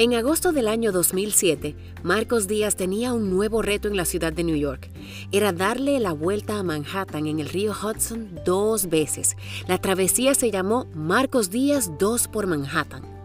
En 0.00 0.14
agosto 0.14 0.52
del 0.52 0.68
año 0.68 0.92
2007, 0.92 1.74
Marcos 2.04 2.46
Díaz 2.46 2.76
tenía 2.76 3.12
un 3.12 3.30
nuevo 3.30 3.62
reto 3.62 3.88
en 3.88 3.96
la 3.96 4.04
ciudad 4.04 4.32
de 4.32 4.44
New 4.44 4.54
York. 4.54 4.92
Era 5.32 5.50
darle 5.50 5.98
la 5.98 6.12
vuelta 6.12 6.56
a 6.56 6.62
Manhattan 6.62 7.26
en 7.26 7.40
el 7.40 7.48
río 7.48 7.72
Hudson 7.72 8.30
dos 8.44 8.88
veces. 8.88 9.36
La 9.66 9.78
travesía 9.78 10.36
se 10.36 10.52
llamó 10.52 10.86
Marcos 10.94 11.50
Díaz 11.50 11.90
2 11.98 12.28
por 12.28 12.46
Manhattan. 12.46 13.17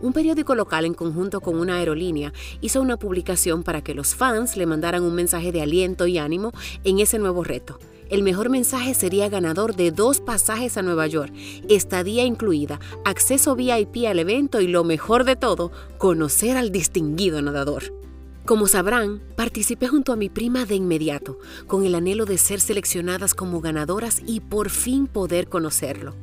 Un 0.00 0.12
periódico 0.12 0.54
local 0.54 0.84
en 0.84 0.94
conjunto 0.94 1.40
con 1.40 1.58
una 1.58 1.76
aerolínea 1.76 2.32
hizo 2.60 2.80
una 2.80 2.96
publicación 2.96 3.62
para 3.62 3.82
que 3.82 3.94
los 3.94 4.14
fans 4.14 4.56
le 4.56 4.66
mandaran 4.66 5.02
un 5.02 5.14
mensaje 5.14 5.52
de 5.52 5.62
aliento 5.62 6.06
y 6.06 6.18
ánimo 6.18 6.52
en 6.84 6.98
ese 6.98 7.18
nuevo 7.18 7.44
reto 7.44 7.78
el 8.10 8.22
mejor 8.22 8.50
mensaje 8.50 8.94
sería 8.94 9.28
ganador 9.28 9.74
de 9.74 9.90
dos 9.90 10.20
pasajes 10.20 10.76
a 10.76 10.82
Nueva 10.82 11.06
York, 11.06 11.32
estadía 11.68 12.24
incluida, 12.24 12.78
acceso 13.04 13.56
VIP 13.56 14.06
al 14.06 14.18
evento 14.18 14.60
y 14.60 14.68
lo 14.68 14.84
mejor 14.84 15.24
de 15.24 15.36
todo, 15.36 15.72
conocer 15.98 16.56
al 16.56 16.70
distinguido 16.70 17.40
nadador. 17.40 18.03
Como 18.44 18.66
sabrán, 18.66 19.22
participé 19.36 19.88
junto 19.88 20.12
a 20.12 20.16
mi 20.16 20.28
prima 20.28 20.66
de 20.66 20.74
inmediato, 20.74 21.38
con 21.66 21.86
el 21.86 21.94
anhelo 21.94 22.26
de 22.26 22.36
ser 22.36 22.60
seleccionadas 22.60 23.32
como 23.34 23.62
ganadoras 23.62 24.20
y 24.26 24.40
por 24.40 24.68
fin 24.68 25.06
poder 25.06 25.48
conocerlo. 25.48 26.14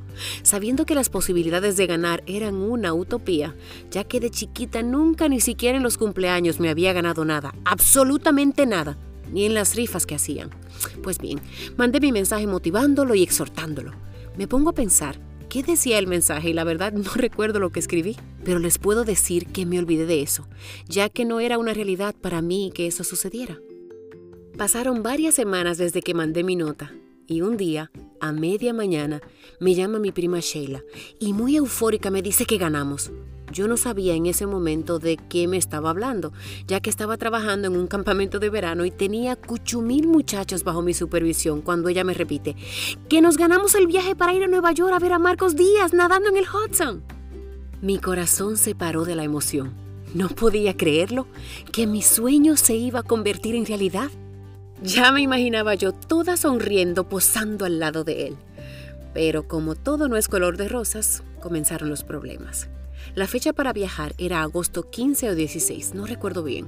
Sabiendo 0.43 0.85
que 0.85 0.93
las 0.93 1.09
posibilidades 1.09 1.77
de 1.77 1.87
ganar 1.87 2.21
eran 2.27 2.57
una 2.57 2.93
utopía, 2.93 3.55
ya 3.89 4.03
que 4.03 4.19
de 4.19 4.29
chiquita 4.29 4.83
nunca 4.83 5.29
ni 5.29 5.41
siquiera 5.41 5.77
en 5.77 5.83
los 5.83 5.97
cumpleaños 5.97 6.59
me 6.59 6.69
había 6.69 6.93
ganado 6.93 7.25
nada, 7.25 7.55
absolutamente 7.65 8.67
nada, 8.67 8.99
ni 9.31 9.47
en 9.47 9.55
las 9.55 9.73
rifas 9.73 10.05
que 10.05 10.13
hacían. 10.13 10.51
Pues 11.01 11.17
bien, 11.17 11.41
mandé 11.75 11.99
mi 11.99 12.11
mensaje 12.11 12.45
motivándolo 12.45 13.15
y 13.15 13.23
exhortándolo. 13.23 13.93
Me 14.37 14.47
pongo 14.47 14.69
a 14.69 14.73
pensar, 14.73 15.19
¿qué 15.51 15.63
decía 15.63 15.99
el 15.99 16.07
mensaje? 16.07 16.51
Y 16.51 16.53
la 16.53 16.63
verdad 16.63 16.93
no 16.93 17.11
recuerdo 17.15 17.59
lo 17.59 17.71
que 17.71 17.81
escribí, 17.81 18.15
pero 18.45 18.57
les 18.57 18.79
puedo 18.79 19.03
decir 19.03 19.47
que 19.47 19.65
me 19.65 19.77
olvidé 19.77 20.05
de 20.05 20.21
eso, 20.21 20.47
ya 20.87 21.09
que 21.09 21.25
no 21.25 21.41
era 21.41 21.57
una 21.57 21.73
realidad 21.73 22.15
para 22.19 22.41
mí 22.41 22.71
que 22.73 22.87
eso 22.87 23.03
sucediera. 23.03 23.59
Pasaron 24.57 25.03
varias 25.03 25.35
semanas 25.35 25.77
desde 25.77 26.01
que 26.01 26.13
mandé 26.13 26.43
mi 26.43 26.55
nota, 26.55 26.93
y 27.31 27.41
un 27.41 27.55
día, 27.55 27.91
a 28.19 28.33
media 28.33 28.73
mañana, 28.73 29.21
me 29.61 29.73
llama 29.73 29.99
mi 29.99 30.11
prima 30.11 30.41
Sheila 30.41 30.83
y 31.17 31.31
muy 31.31 31.55
eufórica 31.55 32.11
me 32.11 32.21
dice 32.21 32.45
que 32.45 32.57
ganamos. 32.57 33.09
Yo 33.53 33.69
no 33.69 33.77
sabía 33.77 34.15
en 34.15 34.25
ese 34.25 34.45
momento 34.47 34.99
de 34.99 35.15
qué 35.15 35.47
me 35.47 35.55
estaba 35.55 35.91
hablando, 35.91 36.33
ya 36.67 36.81
que 36.81 36.89
estaba 36.89 37.15
trabajando 37.15 37.69
en 37.69 37.77
un 37.77 37.87
campamento 37.87 38.39
de 38.39 38.49
verano 38.49 38.83
y 38.83 38.91
tenía 38.91 39.37
cuchumil 39.37 40.07
muchachos 40.07 40.65
bajo 40.65 40.81
mi 40.81 40.93
supervisión 40.93 41.61
cuando 41.61 41.87
ella 41.87 42.03
me 42.03 42.13
repite, 42.13 42.57
que 43.07 43.21
nos 43.21 43.37
ganamos 43.37 43.75
el 43.75 43.87
viaje 43.87 44.13
para 44.13 44.33
ir 44.33 44.43
a 44.43 44.47
Nueva 44.47 44.73
York 44.73 44.93
a 44.93 44.99
ver 44.99 45.13
a 45.13 45.19
Marcos 45.19 45.55
Díaz 45.55 45.93
nadando 45.93 46.27
en 46.29 46.35
el 46.35 46.45
Hudson. 46.45 47.01
Mi 47.81 47.97
corazón 47.97 48.57
se 48.57 48.75
paró 48.75 49.05
de 49.05 49.15
la 49.15 49.23
emoción. 49.23 49.73
No 50.13 50.27
podía 50.27 50.75
creerlo, 50.75 51.27
que 51.71 51.87
mi 51.87 52.01
sueño 52.01 52.57
se 52.57 52.75
iba 52.75 52.99
a 52.99 53.03
convertir 53.03 53.55
en 53.55 53.65
realidad. 53.65 54.09
Ya 54.83 55.11
me 55.11 55.21
imaginaba 55.21 55.75
yo 55.75 55.91
toda 55.91 56.37
sonriendo 56.37 57.07
posando 57.07 57.65
al 57.65 57.79
lado 57.79 58.03
de 58.03 58.27
él. 58.27 58.37
Pero 59.13 59.47
como 59.47 59.75
todo 59.75 60.07
no 60.07 60.17
es 60.17 60.27
color 60.27 60.57
de 60.57 60.69
rosas, 60.69 61.23
comenzaron 61.39 61.89
los 61.89 62.03
problemas. 62.03 62.67
La 63.13 63.27
fecha 63.27 63.53
para 63.53 63.73
viajar 63.73 64.15
era 64.17 64.41
agosto 64.41 64.89
15 64.89 65.29
o 65.29 65.35
16, 65.35 65.93
no 65.93 66.07
recuerdo 66.07 66.43
bien. 66.43 66.67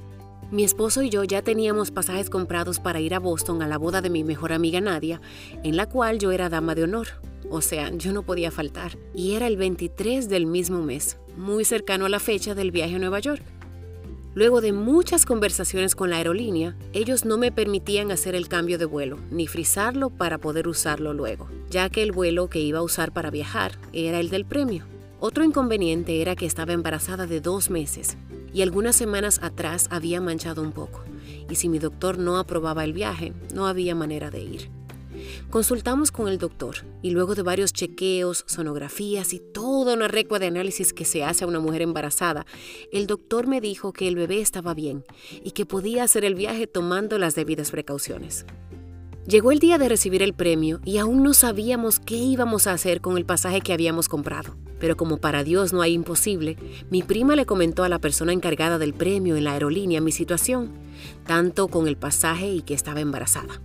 Mi 0.52 0.62
esposo 0.62 1.02
y 1.02 1.10
yo 1.10 1.24
ya 1.24 1.42
teníamos 1.42 1.90
pasajes 1.90 2.30
comprados 2.30 2.78
para 2.78 3.00
ir 3.00 3.14
a 3.14 3.18
Boston 3.18 3.62
a 3.62 3.66
la 3.68 3.78
boda 3.78 4.00
de 4.00 4.10
mi 4.10 4.22
mejor 4.22 4.52
amiga 4.52 4.80
Nadia, 4.80 5.20
en 5.64 5.76
la 5.76 5.88
cual 5.88 6.20
yo 6.20 6.30
era 6.30 6.48
dama 6.48 6.76
de 6.76 6.84
honor. 6.84 7.08
O 7.50 7.62
sea, 7.62 7.90
yo 7.90 8.12
no 8.12 8.22
podía 8.22 8.52
faltar. 8.52 8.96
Y 9.12 9.32
era 9.32 9.48
el 9.48 9.56
23 9.56 10.28
del 10.28 10.46
mismo 10.46 10.82
mes, 10.82 11.18
muy 11.36 11.64
cercano 11.64 12.06
a 12.06 12.08
la 12.08 12.20
fecha 12.20 12.54
del 12.54 12.70
viaje 12.70 12.94
a 12.94 12.98
Nueva 13.00 13.18
York. 13.18 13.42
Luego 14.34 14.60
de 14.60 14.72
muchas 14.72 15.26
conversaciones 15.26 15.94
con 15.94 16.10
la 16.10 16.16
aerolínea, 16.16 16.74
ellos 16.92 17.24
no 17.24 17.38
me 17.38 17.52
permitían 17.52 18.10
hacer 18.10 18.34
el 18.34 18.48
cambio 18.48 18.78
de 18.78 18.84
vuelo, 18.84 19.18
ni 19.30 19.46
frizarlo 19.46 20.10
para 20.10 20.38
poder 20.38 20.66
usarlo 20.66 21.14
luego, 21.14 21.48
ya 21.70 21.88
que 21.88 22.02
el 22.02 22.10
vuelo 22.10 22.48
que 22.48 22.58
iba 22.58 22.80
a 22.80 22.82
usar 22.82 23.12
para 23.12 23.30
viajar 23.30 23.78
era 23.92 24.18
el 24.18 24.30
del 24.30 24.44
premio. 24.44 24.86
Otro 25.20 25.44
inconveniente 25.44 26.20
era 26.20 26.34
que 26.34 26.46
estaba 26.46 26.72
embarazada 26.72 27.28
de 27.28 27.40
dos 27.40 27.70
meses 27.70 28.16
y 28.52 28.62
algunas 28.62 28.96
semanas 28.96 29.38
atrás 29.40 29.86
había 29.90 30.20
manchado 30.20 30.62
un 30.62 30.72
poco, 30.72 31.04
y 31.48 31.54
si 31.54 31.68
mi 31.68 31.78
doctor 31.78 32.18
no 32.18 32.36
aprobaba 32.38 32.84
el 32.84 32.92
viaje, 32.92 33.32
no 33.54 33.68
había 33.68 33.94
manera 33.94 34.30
de 34.32 34.42
ir. 34.42 34.83
Consultamos 35.50 36.10
con 36.10 36.28
el 36.28 36.38
doctor 36.38 36.76
y 37.02 37.10
luego 37.10 37.34
de 37.34 37.42
varios 37.42 37.72
chequeos, 37.72 38.44
sonografías 38.46 39.32
y 39.32 39.40
toda 39.40 39.94
una 39.94 40.08
recua 40.08 40.38
de 40.38 40.46
análisis 40.46 40.92
que 40.92 41.04
se 41.04 41.24
hace 41.24 41.44
a 41.44 41.46
una 41.46 41.60
mujer 41.60 41.82
embarazada, 41.82 42.46
el 42.92 43.06
doctor 43.06 43.46
me 43.46 43.60
dijo 43.60 43.92
que 43.92 44.08
el 44.08 44.16
bebé 44.16 44.40
estaba 44.40 44.74
bien 44.74 45.04
y 45.42 45.52
que 45.52 45.66
podía 45.66 46.04
hacer 46.04 46.24
el 46.24 46.34
viaje 46.34 46.66
tomando 46.66 47.18
las 47.18 47.34
debidas 47.34 47.70
precauciones. 47.70 48.46
Llegó 49.26 49.52
el 49.52 49.58
día 49.58 49.78
de 49.78 49.88
recibir 49.88 50.22
el 50.22 50.34
premio 50.34 50.80
y 50.84 50.98
aún 50.98 51.22
no 51.22 51.32
sabíamos 51.32 51.98
qué 51.98 52.16
íbamos 52.16 52.66
a 52.66 52.72
hacer 52.72 53.00
con 53.00 53.16
el 53.16 53.24
pasaje 53.24 53.62
que 53.62 53.72
habíamos 53.72 54.06
comprado. 54.06 54.54
Pero 54.78 54.98
como 54.98 55.16
para 55.16 55.44
Dios 55.44 55.72
no 55.72 55.80
hay 55.80 55.94
imposible, 55.94 56.58
mi 56.90 57.02
prima 57.02 57.34
le 57.34 57.46
comentó 57.46 57.84
a 57.84 57.88
la 57.88 58.00
persona 58.00 58.34
encargada 58.34 58.76
del 58.78 58.92
premio 58.92 59.36
en 59.36 59.44
la 59.44 59.52
aerolínea 59.52 60.02
mi 60.02 60.12
situación, 60.12 60.72
tanto 61.26 61.68
con 61.68 61.88
el 61.88 61.96
pasaje 61.96 62.48
y 62.48 62.60
que 62.60 62.74
estaba 62.74 63.00
embarazada. 63.00 63.62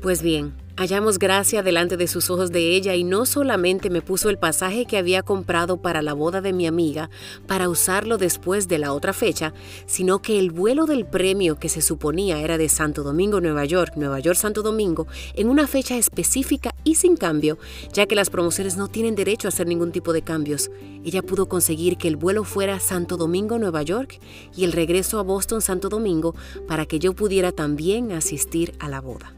Pues 0.00 0.22
bien, 0.22 0.54
Hallamos 0.78 1.18
gracia 1.18 1.62
delante 1.62 1.96
de 1.96 2.06
sus 2.06 2.28
ojos 2.28 2.52
de 2.52 2.76
ella 2.76 2.94
y 2.94 3.02
no 3.02 3.24
solamente 3.24 3.88
me 3.88 4.02
puso 4.02 4.28
el 4.28 4.36
pasaje 4.36 4.84
que 4.84 4.98
había 4.98 5.22
comprado 5.22 5.78
para 5.78 6.02
la 6.02 6.12
boda 6.12 6.42
de 6.42 6.52
mi 6.52 6.66
amiga 6.66 7.08
para 7.46 7.70
usarlo 7.70 8.18
después 8.18 8.68
de 8.68 8.76
la 8.76 8.92
otra 8.92 9.14
fecha, 9.14 9.54
sino 9.86 10.20
que 10.20 10.38
el 10.38 10.50
vuelo 10.50 10.84
del 10.84 11.06
premio 11.06 11.58
que 11.58 11.70
se 11.70 11.80
suponía 11.80 12.40
era 12.40 12.58
de 12.58 12.68
Santo 12.68 13.02
Domingo, 13.04 13.40
Nueva 13.40 13.64
York, 13.64 13.94
Nueva 13.96 14.20
York, 14.20 14.36
Santo 14.36 14.60
Domingo, 14.60 15.06
en 15.32 15.48
una 15.48 15.66
fecha 15.66 15.96
específica 15.96 16.74
y 16.84 16.96
sin 16.96 17.16
cambio, 17.16 17.56
ya 17.94 18.04
que 18.04 18.14
las 18.14 18.28
promociones 18.28 18.76
no 18.76 18.88
tienen 18.88 19.14
derecho 19.14 19.48
a 19.48 19.52
hacer 19.52 19.66
ningún 19.66 19.92
tipo 19.92 20.12
de 20.12 20.20
cambios. 20.20 20.70
Ella 21.06 21.22
pudo 21.22 21.48
conseguir 21.48 21.96
que 21.96 22.08
el 22.08 22.16
vuelo 22.16 22.44
fuera 22.44 22.80
Santo 22.80 23.16
Domingo, 23.16 23.58
Nueva 23.58 23.80
York 23.80 24.20
y 24.54 24.64
el 24.64 24.72
regreso 24.72 25.18
a 25.20 25.22
Boston, 25.22 25.62
Santo 25.62 25.88
Domingo, 25.88 26.34
para 26.68 26.84
que 26.84 26.98
yo 26.98 27.14
pudiera 27.14 27.50
también 27.50 28.12
asistir 28.12 28.74
a 28.78 28.90
la 28.90 29.00
boda. 29.00 29.35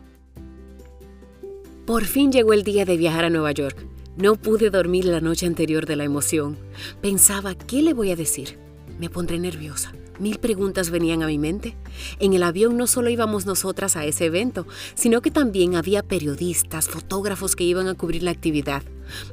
Por 1.88 2.04
fin 2.04 2.30
llegó 2.30 2.52
el 2.52 2.64
día 2.64 2.84
de 2.84 2.98
viajar 2.98 3.24
a 3.24 3.30
Nueva 3.30 3.50
York. 3.52 3.74
No 4.18 4.36
pude 4.36 4.68
dormir 4.68 5.06
la 5.06 5.22
noche 5.22 5.46
anterior 5.46 5.86
de 5.86 5.96
la 5.96 6.04
emoción. 6.04 6.58
Pensaba, 7.00 7.54
¿qué 7.54 7.80
le 7.80 7.94
voy 7.94 8.10
a 8.10 8.14
decir? 8.14 8.58
Me 8.98 9.08
pondré 9.08 9.38
nerviosa. 9.38 9.94
Mil 10.18 10.38
preguntas 10.38 10.90
venían 10.90 11.22
a 11.22 11.28
mi 11.28 11.38
mente. 11.38 11.78
En 12.18 12.34
el 12.34 12.42
avión 12.42 12.76
no 12.76 12.86
solo 12.86 13.08
íbamos 13.08 13.46
nosotras 13.46 13.96
a 13.96 14.04
ese 14.04 14.26
evento, 14.26 14.66
sino 14.94 15.22
que 15.22 15.30
también 15.30 15.76
había 15.76 16.02
periodistas, 16.02 16.90
fotógrafos 16.90 17.56
que 17.56 17.64
iban 17.64 17.88
a 17.88 17.94
cubrir 17.94 18.22
la 18.22 18.32
actividad. 18.32 18.82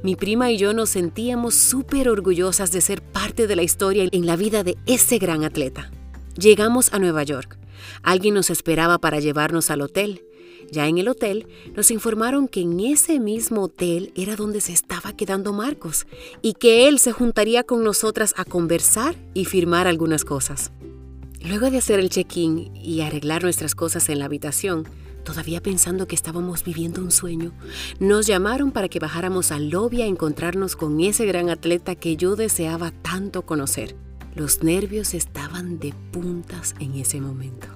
Mi 0.02 0.16
prima 0.16 0.50
y 0.50 0.58
yo 0.58 0.72
nos 0.72 0.92
sentíamos 0.92 1.56
súper 1.56 2.08
orgullosas 2.08 2.72
de 2.72 2.80
ser 2.80 3.02
parte 3.02 3.48
de 3.48 3.58
la 3.58 3.64
historia 3.64 4.08
en 4.10 4.26
la 4.26 4.38
vida 4.38 4.64
de 4.64 4.78
ese 4.86 5.18
gran 5.18 5.44
atleta. 5.44 5.92
Llegamos 6.38 6.94
a 6.94 7.00
Nueva 7.00 7.24
York. 7.24 7.58
Alguien 8.02 8.34
nos 8.34 8.50
esperaba 8.50 8.98
para 8.98 9.20
llevarnos 9.20 9.72
al 9.72 9.82
hotel. 9.82 10.22
Ya 10.72 10.88
en 10.88 10.98
el 10.98 11.08
hotel 11.08 11.48
nos 11.76 11.92
informaron 11.92 12.48
que 12.48 12.62
en 12.62 12.80
ese 12.80 13.20
mismo 13.20 13.64
hotel 13.64 14.12
era 14.16 14.36
donde 14.36 14.62
se 14.62 14.74
estaba 14.74 15.14
quedando 15.14 15.54
Marcos 15.54 16.08
y 16.42 16.54
que 16.54 16.88
él 16.88 17.00
se 17.00 17.12
juntaría 17.12 17.64
con 17.64 17.84
nosotras 17.84 18.34
a 18.38 18.46
conversar 18.46 19.16
y 19.34 19.46
firmar 19.46 19.88
algunas 19.88 20.26
cosas. 20.26 20.72
Luego 21.48 21.70
de 21.70 21.78
hacer 21.78 22.00
el 22.00 22.10
check-in 22.10 22.76
y 22.76 23.02
arreglar 23.02 23.44
nuestras 23.44 23.76
cosas 23.76 24.10
en 24.10 24.20
la 24.20 24.26
habitación, 24.26 24.88
todavía 25.24 25.62
pensando 25.62 26.08
que 26.08 26.16
estábamos 26.16 26.64
viviendo 26.64 27.02
un 27.02 27.12
sueño, 27.12 27.52
nos 28.00 28.26
llamaron 28.26 28.72
para 28.72 28.90
que 28.90 29.00
bajáramos 29.00 29.52
al 29.52 29.70
lobby 29.70 30.02
a 30.02 30.08
encontrarnos 30.08 30.76
con 30.76 31.00
ese 31.02 31.26
gran 31.26 31.50
atleta 31.50 31.96
que 31.96 32.18
yo 32.18 32.36
deseaba 32.36 32.92
tanto 32.92 33.44
conocer. 33.44 33.96
Los 34.34 34.64
nervios 34.64 35.14
estaban 35.14 35.80
de 35.80 35.94
puntas 36.12 36.76
en 36.80 36.96
ese 36.96 37.22
momento. 37.22 37.68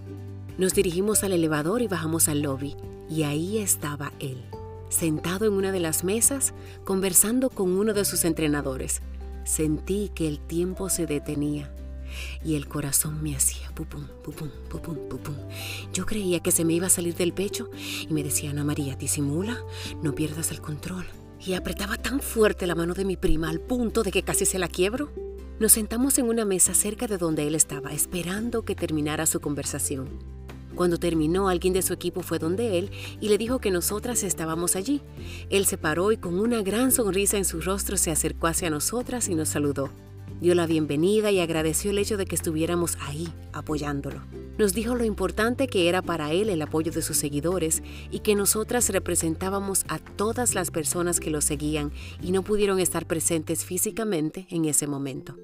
Nos 0.60 0.74
dirigimos 0.74 1.24
al 1.24 1.32
elevador 1.32 1.82
y 1.82 1.88
bajamos 1.88 2.28
al 2.28 2.42
lobby, 2.42 2.76
y 3.10 3.24
ahí 3.24 3.60
estaba 3.60 4.12
él, 4.20 4.44
sentado 4.90 5.46
en 5.46 5.54
una 5.54 5.72
de 5.72 5.80
las 5.80 6.04
mesas, 6.04 6.54
conversando 6.84 7.50
con 7.50 7.78
uno 7.78 7.94
de 7.94 8.04
sus 8.04 8.26
entrenadores. 8.26 9.02
Sentí 9.46 10.12
que 10.14 10.28
el 10.28 10.38
tiempo 10.38 10.90
se 10.90 11.06
detenía 11.06 11.74
y 12.44 12.56
el 12.56 12.68
corazón 12.68 13.24
me 13.24 13.38
hacía 13.38 13.72
pupum, 13.74 14.06
pupum, 14.22 14.50
pupum, 14.70 14.98
pupum. 15.08 15.36
Yo 15.94 16.06
creía 16.06 16.42
que 16.42 16.52
se 16.52 16.66
me 16.66 16.74
iba 16.74 16.88
a 16.88 16.90
salir 16.90 17.16
del 17.16 17.32
pecho 17.32 17.70
y 18.10 18.14
me 18.14 18.22
decía, 18.22 18.50
Ana 18.50 18.66
María, 18.66 18.98
disimula, 18.98 19.64
no 20.04 20.14
pierdas 20.14 20.52
el 20.52 20.60
control. 20.60 21.06
Y 21.40 21.54
apretaba 21.54 21.96
tan 21.96 22.20
fuerte 22.20 22.68
la 22.68 22.76
mano 22.76 22.96
de 22.96 23.06
mi 23.06 23.16
prima 23.16 23.50
al 23.50 23.62
punto 23.62 24.04
de 24.04 24.12
que 24.12 24.24
casi 24.24 24.44
se 24.44 24.60
la 24.60 24.68
quiebro. 24.68 25.10
Nos 25.58 25.72
sentamos 25.72 26.18
en 26.18 26.26
una 26.26 26.44
mesa 26.44 26.74
cerca 26.74 27.08
de 27.08 27.18
donde 27.18 27.48
él 27.48 27.56
estaba, 27.56 27.94
esperando 27.94 28.64
que 28.64 28.76
terminara 28.76 29.26
su 29.26 29.40
conversación. 29.40 30.39
Cuando 30.76 30.98
terminó, 30.98 31.50
alguien 31.50 31.74
de 31.74 31.82
su 31.82 31.94
equipo 31.94 32.22
fue 32.22 32.40
donde 32.40 32.78
él 32.78 32.92
y 33.20 33.30
le 33.30 33.38
dijo 33.38 33.60
que 33.60 33.72
nosotras 33.72 34.24
estábamos 34.24 34.76
allí. 34.76 35.02
Él 35.50 35.66
se 35.66 35.78
paró 35.78 36.12
y 36.12 36.18
con 36.18 36.40
una 36.40 36.62
gran 36.62 36.92
sonrisa 36.92 37.38
en 37.38 37.46
su 37.46 37.62
rostro 37.62 37.98
se 37.98 38.12
acercó 38.12 38.48
hacia 38.48 38.70
nosotras 38.70 39.28
y 39.28 39.36
nos 39.36 39.50
saludó. 39.50 39.90
Dio 40.42 40.56
la 40.56 40.66
bienvenida 40.66 41.32
y 41.32 41.40
agradeció 41.40 41.92
el 41.92 41.98
hecho 41.98 42.16
de 42.16 42.26
que 42.26 42.36
estuviéramos 42.36 42.98
ahí 43.02 43.28
apoyándolo. 43.52 44.22
Nos 44.58 44.74
dijo 44.74 44.96
lo 44.96 45.06
importante 45.06 45.68
que 45.68 45.90
era 45.90 46.02
para 46.02 46.32
él 46.32 46.50
el 46.50 46.62
apoyo 46.62 46.92
de 46.92 47.02
sus 47.02 47.18
seguidores 47.18 47.84
y 48.12 48.20
que 48.20 48.36
nosotras 48.36 48.90
representábamos 48.90 49.86
a 49.88 50.00
todas 50.00 50.56
las 50.56 50.72
personas 50.72 51.20
que 51.20 51.30
lo 51.30 51.42
seguían 51.42 51.92
y 52.22 52.32
no 52.32 52.44
pudieron 52.44 52.80
estar 52.80 53.06
presentes 53.06 53.66
físicamente 53.66 54.48
en 54.50 54.66
ese 54.66 54.88
momento. 54.88 55.36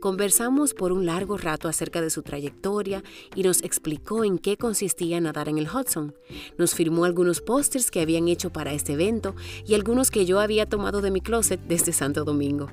Conversamos 0.00 0.74
por 0.74 0.92
un 0.92 1.06
largo 1.06 1.36
rato 1.36 1.68
acerca 1.68 2.00
de 2.00 2.10
su 2.10 2.22
trayectoria 2.22 3.02
y 3.34 3.42
nos 3.42 3.62
explicó 3.62 4.24
en 4.24 4.38
qué 4.38 4.56
consistía 4.56 5.20
nadar 5.20 5.48
en 5.48 5.58
el 5.58 5.68
Hudson. 5.68 6.14
Nos 6.58 6.74
firmó 6.74 7.04
algunos 7.04 7.40
pósters 7.40 7.90
que 7.90 8.00
habían 8.00 8.28
hecho 8.28 8.50
para 8.50 8.72
este 8.72 8.94
evento 8.94 9.34
y 9.66 9.74
algunos 9.74 10.10
que 10.10 10.26
yo 10.26 10.40
había 10.40 10.66
tomado 10.66 11.00
de 11.00 11.10
mi 11.10 11.20
closet 11.20 11.60
desde 11.68 11.92
Santo 11.92 12.24
Domingo. 12.24 12.68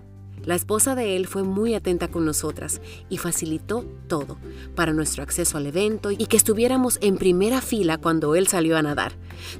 La 0.47 0.55
esposa 0.55 0.95
de 0.95 1.17
él 1.17 1.27
fue 1.27 1.43
muy 1.43 1.73
atenta 1.73 2.07
con 2.07 2.23
nosotras 2.23 2.79
y 3.09 3.17
facilitó 3.17 3.83
todo 4.07 4.37
para 4.75 4.93
nuestro 4.93 5.21
acceso 5.21 5.57
al 5.57 5.65
evento 5.65 6.09
y 6.09 6.25
que 6.27 6.37
estuviéramos 6.37 6.99
en 7.01 7.17
primera 7.17 7.59
fila 7.59 7.97
cuando 7.97 8.33
él 8.33 8.47
salió 8.47 8.77
a 8.77 8.81
nadar. 8.81 9.11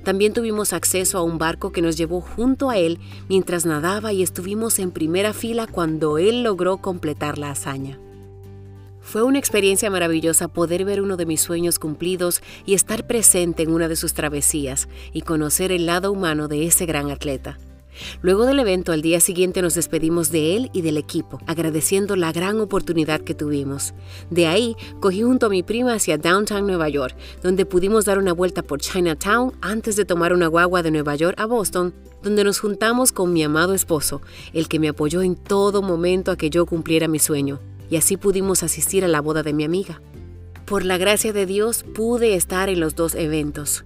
También 0.06 0.32
tuvimos 0.32 0.72
acceso 0.72 1.18
a 1.18 1.24
un 1.24 1.40
barco 1.40 1.74
que 1.74 1.82
nos 1.82 1.98
llevó 1.98 2.22
junto 2.22 2.70
a 2.70 2.78
él 2.78 3.00
mientras 3.28 3.66
nadaba 3.66 4.14
y 4.14 4.24
estuvimos 4.24 4.80
en 4.80 4.92
primera 4.92 5.34
fila 5.34 5.68
cuando 5.68 6.18
él 6.18 6.44
logró 6.44 6.78
completar 6.78 7.38
la 7.38 7.52
hazaña. 7.52 8.00
Fue 9.02 9.24
una 9.24 9.40
experiencia 9.40 9.90
maravillosa 9.90 10.48
poder 10.48 10.86
ver 10.86 11.02
uno 11.02 11.18
de 11.18 11.26
mis 11.26 11.42
sueños 11.42 11.80
cumplidos 11.80 12.42
y 12.66 12.76
estar 12.76 13.06
presente 13.08 13.64
en 13.64 13.72
una 13.72 13.90
de 13.90 13.98
sus 13.98 14.14
travesías 14.14 14.88
y 15.12 15.24
conocer 15.24 15.74
el 15.74 15.86
lado 15.86 16.14
humano 16.14 16.48
de 16.48 16.66
ese 16.66 16.86
gran 16.86 17.12
atleta. 17.12 17.58
Luego 18.22 18.46
del 18.46 18.60
evento, 18.60 18.92
al 18.92 19.02
día 19.02 19.20
siguiente 19.20 19.62
nos 19.62 19.76
despedimos 19.76 20.32
de 20.32 20.56
él 20.56 20.70
y 20.74 20.82
del 20.82 20.98
equipo, 20.98 21.40
agradeciendo 21.48 22.16
la 22.16 22.32
gran 22.32 22.60
oportunidad 22.60 23.22
que 23.22 23.36
tuvimos. 23.36 23.94
De 24.30 24.48
ahí, 24.48 24.76
cogí 25.00 25.22
junto 25.22 25.48
a 25.48 25.50
mi 25.50 25.64
prima 25.64 25.94
hacia 25.94 26.18
Downtown 26.18 26.66
Nueva 26.66 26.90
York, 26.90 27.16
donde 27.42 27.66
pudimos 27.66 28.06
dar 28.06 28.18
una 28.18 28.34
vuelta 28.34 28.64
por 28.64 28.80
Chinatown 28.80 29.54
antes 29.62 29.96
de 29.96 30.06
tomar 30.06 30.34
una 30.34 30.48
guagua 30.48 30.84
de 30.84 30.92
Nueva 30.92 31.16
York 31.16 31.40
a 31.40 31.46
Boston, 31.46 31.94
donde 32.24 32.44
nos 32.44 32.60
juntamos 32.60 33.12
con 33.12 33.34
mi 33.34 33.44
amado 33.44 33.74
esposo, 33.74 34.22
el 34.54 34.68
que 34.68 34.80
me 34.80 34.90
apoyó 34.90 35.22
en 35.22 35.36
todo 35.36 35.82
momento 35.82 36.32
a 36.32 36.38
que 36.38 36.50
yo 36.50 36.66
cumpliera 36.66 37.08
mi 37.08 37.20
sueño, 37.20 37.60
y 37.90 37.98
así 37.98 38.18
pudimos 38.18 38.64
asistir 38.64 39.06
a 39.06 39.08
la 39.08 39.22
boda 39.22 39.44
de 39.44 39.54
mi 39.54 39.64
amiga. 39.64 40.02
Por 40.66 40.84
la 40.84 40.98
gracia 40.98 41.32
de 41.32 41.46
Dios 41.46 41.84
pude 41.84 42.36
estar 42.36 42.68
en 42.70 42.82
los 42.82 42.96
dos 42.96 43.16
eventos. 43.16 43.86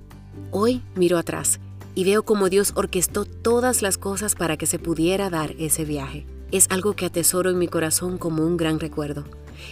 Hoy 0.50 0.82
miro 0.96 1.18
atrás 1.18 1.60
y 1.96 2.04
veo 2.04 2.24
cómo 2.24 2.50
Dios 2.50 2.74
orquestó 2.76 3.26
todas 3.26 3.82
las 3.82 3.98
cosas 3.98 4.36
para 4.36 4.58
que 4.58 4.66
se 4.66 4.80
pudiera 4.80 5.30
dar 5.30 5.56
ese 5.58 5.86
viaje. 5.86 6.26
Es 6.52 6.68
algo 6.70 6.94
que 6.94 7.06
atesoro 7.06 7.50
en 7.50 7.58
mi 7.58 7.68
corazón 7.68 8.18
como 8.18 8.46
un 8.46 8.58
gran 8.58 8.80
recuerdo, 8.80 9.26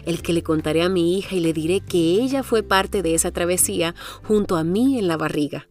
el 0.06 0.22
que 0.22 0.34
le 0.34 0.44
contaré 0.44 0.82
a 0.82 0.90
mi 0.90 1.18
hija 1.18 1.36
y 1.36 1.40
le 1.40 1.54
diré 1.54 1.82
que 1.82 1.98
ella 1.98 2.44
fue 2.44 2.64
parte 2.64 3.02
de 3.02 3.16
esa 3.16 3.32
travesía 3.32 3.96
junto 4.24 4.56
a 4.56 4.64
mí 4.64 4.98
en 4.98 5.08
la 5.08 5.18
barriga. 5.18 5.68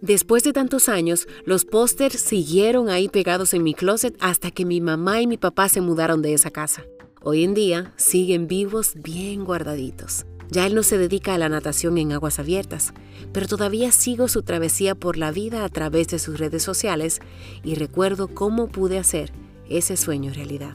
Después 0.00 0.44
de 0.44 0.52
tantos 0.52 0.90
años, 0.90 1.26
los 1.46 1.64
pósters 1.64 2.20
siguieron 2.20 2.90
ahí 2.90 3.08
pegados 3.08 3.54
en 3.54 3.62
mi 3.62 3.72
closet 3.72 4.14
hasta 4.20 4.50
que 4.50 4.66
mi 4.66 4.82
mamá 4.82 5.22
y 5.22 5.26
mi 5.26 5.38
papá 5.38 5.70
se 5.70 5.80
mudaron 5.80 6.20
de 6.20 6.34
esa 6.34 6.50
casa. 6.50 6.84
Hoy 7.22 7.42
en 7.42 7.54
día 7.54 7.94
siguen 7.96 8.46
vivos 8.46 8.92
bien 8.96 9.46
guardaditos. 9.46 10.26
Ya 10.50 10.66
él 10.66 10.74
no 10.74 10.82
se 10.82 10.98
dedica 10.98 11.34
a 11.34 11.38
la 11.38 11.48
natación 11.48 11.98
en 11.98 12.12
aguas 12.12 12.38
abiertas, 12.38 12.92
pero 13.32 13.46
todavía 13.46 13.90
sigo 13.92 14.28
su 14.28 14.42
travesía 14.42 14.94
por 14.94 15.16
la 15.16 15.32
vida 15.32 15.64
a 15.64 15.68
través 15.68 16.08
de 16.08 16.18
sus 16.18 16.38
redes 16.38 16.62
sociales 16.62 17.20
y 17.62 17.74
recuerdo 17.74 18.28
cómo 18.28 18.68
pude 18.68 18.98
hacer 18.98 19.32
ese 19.68 19.96
sueño 19.96 20.32
realidad. 20.32 20.74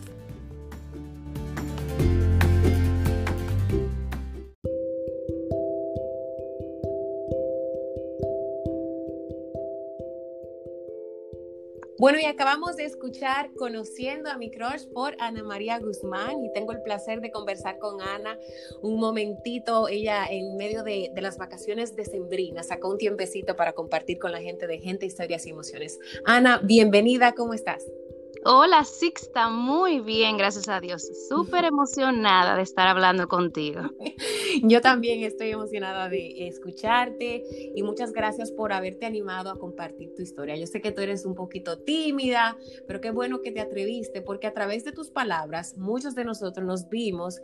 Bueno, 12.00 12.18
y 12.18 12.26
acabamos 12.26 12.78
de 12.78 12.86
escuchar 12.86 13.52
Conociendo 13.58 14.30
a 14.30 14.38
mi 14.38 14.50
crush 14.50 14.86
por 14.94 15.18
Ana 15.20 15.44
María 15.44 15.78
Guzmán 15.80 16.46
y 16.46 16.54
tengo 16.54 16.72
el 16.72 16.82
placer 16.82 17.20
de 17.20 17.30
conversar 17.30 17.78
con 17.78 18.02
Ana 18.02 18.40
un 18.82 19.02
momentito. 19.02 19.90
Ella 19.90 20.26
en 20.26 20.56
medio 20.56 20.84
de, 20.84 21.12
de 21.14 21.22
las 21.22 21.38
vacaciones 21.38 21.98
decembrinas 21.98 22.68
sacó 22.68 22.88
un 22.88 22.98
tiempecito 22.98 23.58
para 23.58 23.74
compartir 23.74 24.18
con 24.18 24.32
la 24.32 24.40
gente 24.40 24.66
de 24.66 24.80
Gente, 24.80 25.06
Historias 25.06 25.46
y 25.46 25.50
Emociones. 25.50 26.00
Ana, 26.24 26.62
bienvenida, 26.64 27.34
¿cómo 27.34 27.54
estás? 27.54 27.84
Hola 28.52 28.84
Sixta, 28.84 29.48
muy 29.50 30.00
bien, 30.00 30.36
gracias 30.36 30.70
a 30.70 30.80
Dios. 30.80 31.08
Súper 31.30 31.66
emocionada 31.66 32.56
de 32.56 32.64
estar 32.64 32.88
hablando 32.88 33.28
contigo. 33.28 33.82
Yo 34.64 34.82
también 34.82 35.24
estoy 35.24 35.52
emocionada 35.52 36.10
de 36.10 36.48
escucharte 36.48 37.44
y 37.76 37.84
muchas 37.84 38.12
gracias 38.12 38.52
por 38.52 38.74
haberte 38.74 39.06
animado 39.06 39.52
a 39.52 39.60
compartir 39.60 40.16
tu 40.16 40.24
historia. 40.24 40.56
Yo 40.56 40.66
sé 40.66 40.82
que 40.82 40.92
tú 40.92 41.02
eres 41.02 41.28
un 41.28 41.36
poquito 41.36 41.78
tímida, 41.78 42.58
pero 42.88 43.00
qué 43.02 43.12
bueno 43.12 43.44
que 43.44 43.52
te 43.52 43.60
atreviste 43.60 44.24
porque 44.24 44.48
a 44.48 44.54
través 44.56 44.84
de 44.84 44.94
tus 44.94 45.12
palabras 45.12 45.78
muchos 45.78 46.16
de 46.16 46.26
nosotros 46.26 46.66
nos 46.66 46.90
vimos 46.90 47.44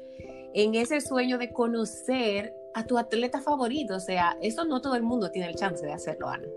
en 0.55 0.73
ese 0.73 1.01
sueño 1.01 1.37
de 1.37 1.53
conocer 1.53 2.51
a 2.73 2.83
tu 2.87 2.97
atleta 2.97 3.41
favorito. 3.41 3.95
O 3.95 3.99
sea, 3.99 4.39
eso 4.41 4.65
no 4.65 4.81
todo 4.81 4.95
el 4.95 5.03
mundo 5.03 5.29
tiene 5.29 5.49
el 5.49 5.55
chance 5.55 5.85
de 5.85 5.93
hacerlo, 5.93 6.29
Ana. 6.29 6.47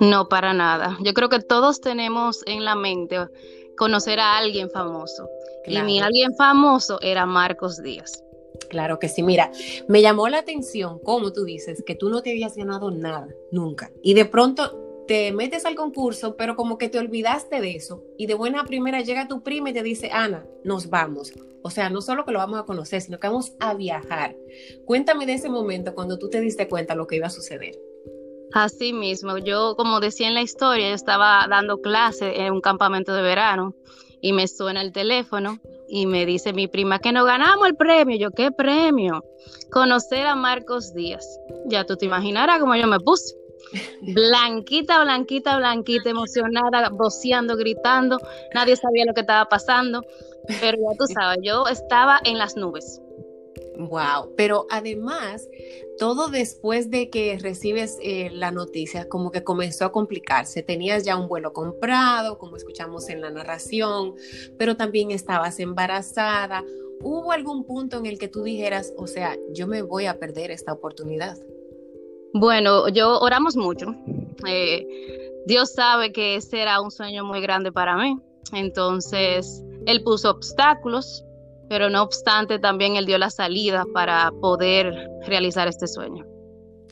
No, 0.00 0.28
para 0.28 0.52
nada. 0.54 0.96
Yo 1.02 1.12
creo 1.12 1.28
que 1.28 1.40
todos 1.40 1.80
tenemos 1.80 2.42
en 2.46 2.64
la 2.64 2.74
mente 2.74 3.18
conocer 3.76 4.20
a 4.20 4.38
alguien 4.38 4.70
famoso. 4.70 5.28
Y 5.66 5.80
mi 5.82 6.00
alguien 6.00 6.34
famoso 6.34 7.00
era 7.02 7.26
Marcos 7.26 7.82
Díaz. 7.82 8.22
Claro 8.68 8.98
que 8.98 9.08
sí, 9.08 9.22
mira, 9.22 9.50
me 9.88 10.02
llamó 10.02 10.28
la 10.28 10.38
atención, 10.38 10.98
como 11.00 11.32
tú 11.32 11.44
dices, 11.44 11.82
que 11.86 11.94
tú 11.94 12.08
no 12.08 12.22
te 12.22 12.30
habías 12.30 12.56
ganado 12.56 12.90
nada, 12.90 13.28
nunca. 13.50 13.90
Y 14.02 14.14
de 14.14 14.24
pronto 14.24 15.04
te 15.06 15.32
metes 15.32 15.66
al 15.66 15.74
concurso, 15.74 16.36
pero 16.36 16.56
como 16.56 16.78
que 16.78 16.88
te 16.88 16.98
olvidaste 16.98 17.60
de 17.60 17.72
eso. 17.72 18.02
Y 18.16 18.26
de 18.26 18.34
buena 18.34 18.64
primera 18.64 19.00
llega 19.00 19.28
tu 19.28 19.42
prima 19.42 19.70
y 19.70 19.72
te 19.72 19.82
dice, 19.82 20.10
Ana, 20.12 20.46
nos 20.64 20.88
vamos. 20.88 21.32
O 21.62 21.70
sea, 21.70 21.90
no 21.90 22.00
solo 22.00 22.24
que 22.24 22.32
lo 22.32 22.38
vamos 22.38 22.58
a 22.58 22.64
conocer, 22.64 23.00
sino 23.02 23.20
que 23.20 23.28
vamos 23.28 23.52
a 23.60 23.74
viajar. 23.74 24.36
Cuéntame 24.84 25.26
de 25.26 25.34
ese 25.34 25.48
momento 25.48 25.94
cuando 25.94 26.18
tú 26.18 26.28
te 26.28 26.40
diste 26.40 26.68
cuenta 26.68 26.94
de 26.94 26.98
lo 26.98 27.06
que 27.06 27.16
iba 27.16 27.26
a 27.26 27.30
suceder. 27.30 27.78
Así 28.54 28.92
mismo, 28.92 29.38
yo 29.38 29.74
como 29.76 30.00
decía 30.00 30.28
en 30.28 30.34
la 30.34 30.42
historia, 30.42 30.88
yo 30.88 30.94
estaba 30.94 31.46
dando 31.48 31.80
clase 31.80 32.42
en 32.42 32.52
un 32.52 32.60
campamento 32.60 33.14
de 33.14 33.22
verano 33.22 33.74
y 34.20 34.32
me 34.32 34.46
suena 34.46 34.80
el 34.80 34.92
teléfono 34.92 35.58
y 35.88 36.06
me 36.06 36.24
dice 36.24 36.54
mi 36.54 36.68
prima 36.68 37.00
que 37.00 37.12
nos 37.12 37.26
ganamos 37.26 37.66
el 37.66 37.76
premio. 37.76 38.16
Yo, 38.16 38.30
¿qué 38.30 38.50
premio? 38.50 39.24
Conocer 39.70 40.26
a 40.26 40.34
Marcos 40.34 40.94
Díaz. 40.94 41.26
Ya 41.66 41.84
tú 41.84 41.96
te 41.96 42.06
imaginarás 42.06 42.60
cómo 42.60 42.74
yo 42.76 42.86
me 42.86 43.00
puse. 43.00 43.34
Blanquita, 44.02 45.02
blanquita, 45.02 45.58
blanquita, 45.58 46.10
emocionada, 46.10 46.88
voceando, 46.90 47.56
gritando. 47.56 48.18
Nadie 48.54 48.76
sabía 48.76 49.04
lo 49.04 49.12
que 49.12 49.20
estaba 49.20 49.48
pasando. 49.48 50.02
Pero 50.60 50.78
ya 50.78 50.96
tú 50.98 51.04
sabes, 51.12 51.38
yo 51.42 51.66
estaba 51.66 52.20
en 52.24 52.38
las 52.38 52.56
nubes. 52.56 53.01
Wow, 53.88 54.34
pero 54.36 54.66
además, 54.70 55.48
todo 55.98 56.28
después 56.28 56.90
de 56.90 57.10
que 57.10 57.38
recibes 57.38 57.98
eh, 58.02 58.30
la 58.32 58.50
noticia, 58.50 59.08
como 59.08 59.30
que 59.30 59.44
comenzó 59.44 59.84
a 59.84 59.92
complicarse. 59.92 60.62
Tenías 60.62 61.04
ya 61.04 61.16
un 61.16 61.28
vuelo 61.28 61.52
comprado, 61.52 62.38
como 62.38 62.56
escuchamos 62.56 63.08
en 63.08 63.20
la 63.20 63.30
narración, 63.30 64.14
pero 64.58 64.76
también 64.76 65.10
estabas 65.10 65.58
embarazada. 65.60 66.64
¿Hubo 67.00 67.32
algún 67.32 67.64
punto 67.64 67.98
en 67.98 68.06
el 68.06 68.18
que 68.18 68.28
tú 68.28 68.42
dijeras, 68.44 68.92
o 68.96 69.06
sea, 69.06 69.36
yo 69.52 69.66
me 69.66 69.82
voy 69.82 70.06
a 70.06 70.18
perder 70.18 70.50
esta 70.50 70.72
oportunidad? 70.72 71.36
Bueno, 72.34 72.88
yo 72.88 73.18
oramos 73.20 73.56
mucho. 73.56 73.94
Eh, 74.46 74.86
Dios 75.46 75.72
sabe 75.72 76.12
que 76.12 76.36
ese 76.36 76.62
era 76.62 76.80
un 76.80 76.90
sueño 76.90 77.24
muy 77.24 77.40
grande 77.40 77.72
para 77.72 77.96
mí. 77.96 78.16
Entonces, 78.52 79.62
Él 79.86 80.02
puso 80.02 80.30
obstáculos, 80.30 81.24
pero 81.72 81.88
no 81.88 82.02
obstante 82.02 82.58
también 82.58 82.96
él 82.96 83.06
dio 83.06 83.16
la 83.16 83.30
salida 83.30 83.86
para 83.94 84.30
poder 84.42 84.92
realizar 85.26 85.68
este 85.68 85.86
sueño. 85.86 86.26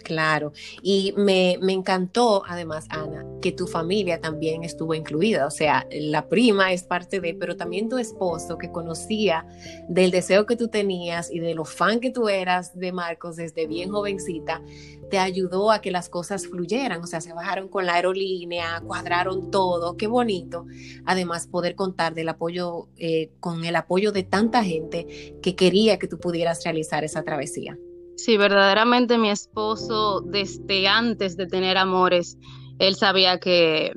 Claro, 0.02 0.52
y 0.82 1.12
me, 1.16 1.58
me, 1.60 1.72
encantó 1.72 2.42
además, 2.46 2.86
Ana, 2.90 3.24
que 3.40 3.52
tu 3.52 3.66
familia 3.66 4.20
también 4.20 4.64
estuvo 4.64 4.94
incluida, 4.94 5.46
o 5.46 5.50
sea, 5.50 5.86
la 5.90 6.28
prima 6.28 6.72
es 6.72 6.82
parte 6.82 7.20
de, 7.20 7.34
pero 7.34 7.56
también 7.56 7.88
tu 7.88 7.98
esposo 7.98 8.58
que 8.58 8.70
conocía 8.70 9.46
del 9.88 10.10
deseo 10.10 10.46
que 10.46 10.56
tú 10.56 10.68
tenías 10.68 11.30
y 11.30 11.40
de 11.40 11.54
lo 11.54 11.64
fan 11.64 12.00
que 12.00 12.10
tú 12.10 12.28
eras 12.28 12.78
de 12.78 12.92
Marcos 12.92 13.36
desde 13.36 13.66
bien 13.66 13.90
jovencita, 13.90 14.62
te 15.10 15.18
ayudó 15.18 15.72
a 15.72 15.80
que 15.80 15.90
las 15.90 16.08
cosas 16.08 16.46
fluyeran, 16.46 17.02
o 17.02 17.06
sea, 17.06 17.20
se 17.20 17.32
bajaron 17.32 17.68
con 17.68 17.84
la 17.84 17.94
aerolínea, 17.94 18.80
cuadraron 18.86 19.50
todo, 19.50 19.96
qué 19.96 20.06
bonito. 20.06 20.66
Además, 21.04 21.46
poder 21.46 21.74
contar 21.74 22.14
del 22.14 22.28
apoyo, 22.28 22.88
eh, 22.96 23.30
con 23.40 23.64
el 23.64 23.76
apoyo 23.76 24.12
de 24.12 24.22
tanta 24.22 24.62
gente 24.64 25.36
que 25.42 25.56
quería 25.56 25.98
que 25.98 26.06
tú 26.06 26.18
pudieras 26.18 26.64
realizar 26.64 27.04
esa 27.04 27.22
travesía. 27.22 27.76
Sí, 28.24 28.36
verdaderamente 28.36 29.16
mi 29.16 29.30
esposo, 29.30 30.20
desde 30.20 30.86
antes 30.86 31.38
de 31.38 31.46
tener 31.46 31.78
amores, 31.78 32.36
él 32.78 32.94
sabía 32.94 33.38
que 33.38 33.92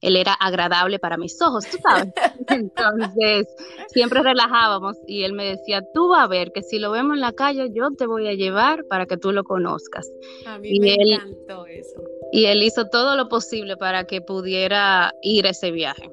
él 0.00 0.16
era 0.16 0.32
agradable 0.32 0.98
para 0.98 1.18
mis 1.18 1.40
ojos, 1.42 1.66
tú 1.70 1.76
sabes. 1.82 2.10
Entonces, 2.48 3.46
siempre 3.88 4.22
relajábamos 4.22 4.96
y 5.06 5.24
él 5.24 5.34
me 5.34 5.44
decía, 5.44 5.82
tú 5.92 6.08
vas 6.08 6.24
a 6.24 6.26
ver 6.26 6.52
que 6.52 6.62
si 6.62 6.78
lo 6.78 6.90
vemos 6.90 7.16
en 7.16 7.20
la 7.20 7.32
calle, 7.32 7.68
yo 7.74 7.90
te 7.90 8.06
voy 8.06 8.28
a 8.28 8.32
llevar 8.32 8.84
para 8.88 9.04
que 9.04 9.18
tú 9.18 9.30
lo 9.30 9.44
conozcas. 9.44 10.10
A 10.46 10.58
mí 10.58 10.70
y 10.72 10.80
me 10.80 10.94
él, 10.94 11.12
encantó 11.12 11.66
eso. 11.66 12.02
Y 12.32 12.46
él 12.46 12.62
hizo 12.62 12.86
todo 12.86 13.14
lo 13.14 13.28
posible 13.28 13.76
para 13.76 14.04
que 14.04 14.22
pudiera 14.22 15.12
ir 15.20 15.44
ese 15.44 15.70
viaje. 15.70 16.10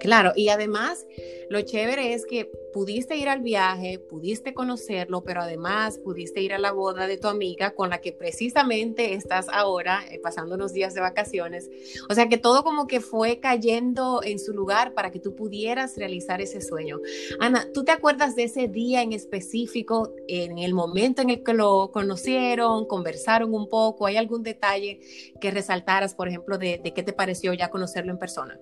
Claro, 0.00 0.32
y 0.36 0.48
además 0.48 1.06
lo 1.48 1.60
chévere 1.62 2.12
es 2.12 2.26
que 2.26 2.50
pudiste 2.72 3.16
ir 3.16 3.28
al 3.28 3.40
viaje, 3.40 3.98
pudiste 3.98 4.52
conocerlo, 4.52 5.22
pero 5.22 5.42
además 5.42 5.98
pudiste 5.98 6.40
ir 6.40 6.52
a 6.52 6.58
la 6.58 6.72
boda 6.72 7.06
de 7.06 7.16
tu 7.16 7.28
amiga 7.28 7.70
con 7.70 7.88
la 7.88 8.00
que 8.00 8.12
precisamente 8.12 9.14
estás 9.14 9.46
ahora 9.50 10.04
eh, 10.10 10.18
pasando 10.18 10.56
unos 10.56 10.72
días 10.72 10.92
de 10.92 11.00
vacaciones. 11.00 11.70
O 12.10 12.14
sea 12.14 12.28
que 12.28 12.36
todo 12.36 12.64
como 12.64 12.86
que 12.86 13.00
fue 13.00 13.40
cayendo 13.40 14.20
en 14.22 14.38
su 14.38 14.52
lugar 14.52 14.92
para 14.92 15.10
que 15.10 15.20
tú 15.20 15.34
pudieras 15.34 15.96
realizar 15.96 16.40
ese 16.40 16.60
sueño. 16.60 17.00
Ana, 17.40 17.66
¿tú 17.72 17.84
te 17.84 17.92
acuerdas 17.92 18.36
de 18.36 18.44
ese 18.44 18.68
día 18.68 19.02
en 19.02 19.12
específico, 19.12 20.14
en 20.28 20.58
el 20.58 20.74
momento 20.74 21.22
en 21.22 21.30
el 21.30 21.42
que 21.42 21.54
lo 21.54 21.90
conocieron, 21.92 22.86
conversaron 22.86 23.54
un 23.54 23.68
poco? 23.68 24.06
¿Hay 24.06 24.16
algún 24.16 24.42
detalle 24.42 25.00
que 25.40 25.50
resaltaras, 25.50 26.14
por 26.14 26.28
ejemplo, 26.28 26.58
de, 26.58 26.78
de 26.82 26.92
qué 26.92 27.02
te 27.02 27.12
pareció 27.12 27.54
ya 27.54 27.70
conocerlo 27.70 28.12
en 28.12 28.18
persona? 28.18 28.60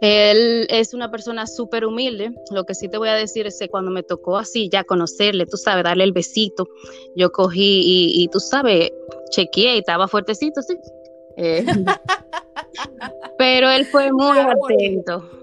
Él 0.00 0.66
es 0.70 0.94
una 0.94 1.10
persona 1.10 1.46
súper 1.46 1.84
humilde. 1.84 2.32
Lo 2.50 2.64
que 2.64 2.74
sí 2.74 2.88
te 2.88 2.98
voy 2.98 3.08
a 3.08 3.14
decir 3.14 3.46
es 3.46 3.58
que 3.58 3.68
cuando 3.68 3.90
me 3.90 4.02
tocó 4.02 4.36
así 4.36 4.68
ya 4.68 4.84
conocerle, 4.84 5.46
tú 5.46 5.56
sabes, 5.56 5.84
darle 5.84 6.04
el 6.04 6.12
besito, 6.12 6.68
yo 7.16 7.30
cogí 7.32 7.82
y, 8.22 8.28
tú 8.28 8.40
sabes, 8.40 8.90
chequeé 9.30 9.76
y 9.76 9.78
estaba 9.78 10.08
fuertecito, 10.08 10.62
sí. 10.62 10.76
Eh, 11.36 11.64
pero 13.38 13.70
él 13.70 13.86
fue 13.86 14.12
muy 14.12 14.38
atento 14.38 15.37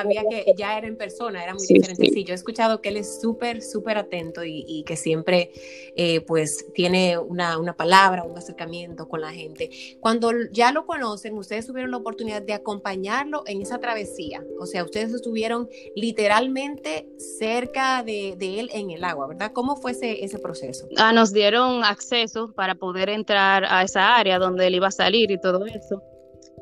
había 0.00 0.22
que, 0.28 0.54
ya 0.56 0.78
era 0.78 0.86
en 0.86 0.96
persona, 0.96 1.42
era 1.42 1.54
muy 1.54 1.66
diferente. 1.66 2.10
Sí. 2.12 2.24
yo 2.24 2.32
he 2.32 2.34
escuchado 2.34 2.80
que 2.80 2.88
él 2.88 2.96
es 2.96 3.20
súper, 3.20 3.62
súper 3.62 3.98
atento 3.98 4.44
y, 4.44 4.82
que 4.86 4.96
siempre 4.96 5.52
eh, 5.96 6.20
pues 6.22 6.66
tiene 6.74 7.18
una, 7.18 7.58
una, 7.58 7.76
palabra, 7.76 8.24
un 8.24 8.36
acercamiento 8.36 9.08
con 9.08 9.20
la 9.20 9.32
gente. 9.32 9.70
Cuando 10.00 10.32
ya 10.50 10.72
lo 10.72 10.86
conocen, 10.86 11.36
ustedes 11.36 11.66
tuvieron 11.66 11.90
la 11.90 11.98
oportunidad 11.98 12.42
de 12.42 12.52
acompañarlo 12.52 13.44
en 13.46 13.62
esa 13.62 13.78
travesía. 13.78 14.44
O 14.58 14.66
sea, 14.66 14.84
ustedes 14.84 15.12
estuvieron 15.12 15.68
literalmente 15.94 17.08
cerca 17.18 18.02
de, 18.02 18.34
de 18.36 18.60
él 18.60 18.70
en 18.72 18.90
el 18.90 19.04
agua, 19.04 19.28
¿verdad? 19.28 19.52
¿Cómo 19.52 19.76
fue 19.76 19.92
ese, 19.92 20.24
ese 20.24 20.38
proceso? 20.38 20.88
Ah, 20.96 21.12
nos 21.12 21.32
dieron 21.32 21.84
acceso 21.84 22.52
para 22.52 22.74
poder 22.74 23.08
entrar 23.08 23.64
a 23.64 23.82
esa 23.82 24.16
área 24.16 24.38
donde 24.38 24.66
él 24.66 24.74
iba 24.74 24.88
a 24.88 24.92
salir 24.92 25.30
y 25.30 25.40
todo 25.40 25.66
eso. 25.66 26.02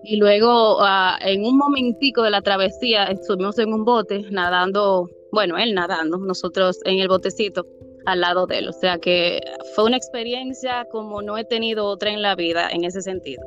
Y 0.02 0.16
luego, 0.16 0.78
uh, 0.78 1.16
en 1.20 1.44
un 1.44 1.56
momentico 1.56 2.22
de 2.22 2.30
la 2.30 2.40
travesía, 2.40 3.04
estuvimos 3.04 3.58
en 3.58 3.72
un 3.72 3.84
bote 3.84 4.24
nadando, 4.30 5.10
bueno, 5.32 5.58
él 5.58 5.74
nadando, 5.74 6.18
nosotros 6.18 6.78
en 6.84 7.00
el 7.00 7.08
botecito 7.08 7.66
al 8.06 8.20
lado 8.20 8.46
de 8.46 8.58
él. 8.58 8.68
O 8.68 8.72
sea 8.72 8.98
que 8.98 9.40
fue 9.74 9.84
una 9.84 9.96
experiencia 9.96 10.86
como 10.90 11.22
no 11.22 11.36
he 11.36 11.44
tenido 11.44 11.86
otra 11.86 12.10
en 12.10 12.22
la 12.22 12.34
vida 12.34 12.68
en 12.70 12.84
ese 12.84 13.02
sentido. 13.02 13.42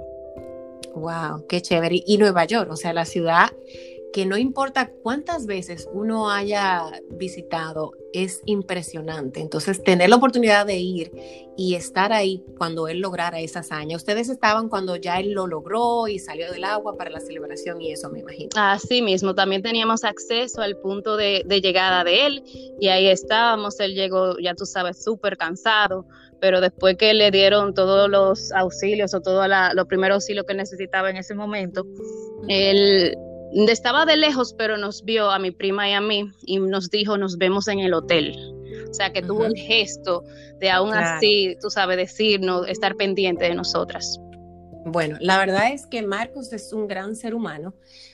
Wow, 0.95 1.47
qué 1.47 1.61
chévere. 1.61 2.03
Y 2.05 2.17
Nueva 2.17 2.45
York, 2.45 2.69
o 2.71 2.75
sea, 2.75 2.93
la 2.93 3.05
ciudad 3.05 3.49
que 4.13 4.25
no 4.25 4.37
importa 4.37 4.91
cuántas 5.01 5.47
veces 5.47 5.89
uno 5.91 6.29
haya 6.29 6.83
visitado, 7.09 7.93
es 8.13 8.41
impresionante. 8.45 9.41
Entonces, 9.41 9.83
tener 9.83 10.09
la 10.09 10.17
oportunidad 10.17 10.67
de 10.67 10.77
ir 10.77 11.11
y 11.57 11.73
estar 11.73 12.13
ahí 12.13 12.43
cuando 12.57 12.87
él 12.87 12.99
lograra 12.99 13.39
esa 13.39 13.59
hazaña. 13.59 13.97
Ustedes 13.97 14.29
estaban 14.29 14.69
cuando 14.69 14.95
ya 14.95 15.19
él 15.19 15.31
lo 15.31 15.47
logró 15.47 16.07
y 16.07 16.19
salió 16.19 16.51
del 16.51 16.63
agua 16.63 16.95
para 16.95 17.09
la 17.09 17.19
celebración 17.19 17.81
y 17.81 17.91
eso, 17.91 18.09
me 18.09 18.19
imagino. 18.19 18.49
Así 18.55 19.01
mismo, 19.01 19.33
también 19.33 19.63
teníamos 19.63 20.03
acceso 20.03 20.61
al 20.61 20.77
punto 20.77 21.17
de, 21.17 21.43
llegada 21.61 22.03
de 22.03 22.27
él 22.27 22.43
y 22.79 22.87
ahí 22.89 23.07
estábamos. 23.07 23.79
Él 23.79 23.95
llegó, 23.95 24.37
ya 24.39 24.53
tú 24.53 24.65
sabes, 24.65 25.03
súper 25.03 25.37
cansado, 25.37 26.05
pero 26.39 26.61
después 26.61 26.97
que 26.97 27.13
le 27.15 27.31
dieron 27.31 27.73
todos 27.73 28.09
los 28.09 28.51
auxilios 28.51 29.13
o 29.15 29.21
todo 29.21 29.47
los 29.47 29.85
primeros 29.87 30.15
auxilios 30.15 30.45
que 30.45 30.53
necesitaba 30.53 31.09
en 31.09 31.17
ese 31.17 31.33
momento, 31.33 31.85
él 32.47 33.17
estaba 33.53 34.05
de 34.05 34.17
lejos, 34.17 34.53
pero 34.57 34.77
nos 34.77 35.03
vio 35.03 35.29
a 35.29 35.39
mi 35.39 35.51
prima 35.51 35.89
y 35.89 35.93
a 35.93 36.01
mí 36.01 36.31
y 36.45 36.59
nos 36.59 36.89
dijo, 36.89 37.17
nos 37.17 37.37
vemos 37.37 37.67
en 37.67 37.79
el 37.79 37.93
hotel. 37.93 38.35
O 38.89 38.93
sea, 38.93 39.11
que 39.11 39.21
tuvo 39.21 39.45
el 39.45 39.55
gesto 39.55 40.23
de 40.59 40.69
aún 40.69 40.93
así, 40.93 41.57
tú 41.61 41.69
sabes, 41.69 41.97
decirnos, 41.97 42.67
estar 42.67 42.95
pendiente 42.95 43.45
de 43.45 43.55
nosotras. 43.55 44.19
Bueno, 44.85 45.17
la 45.21 45.37
verdad 45.37 45.71
es 45.71 45.85
que 45.85 46.01
Marcos 46.01 46.51
es 46.51 46.73
un 46.73 46.87
gran 46.87 47.15
ser 47.15 47.33
humano 47.33 47.73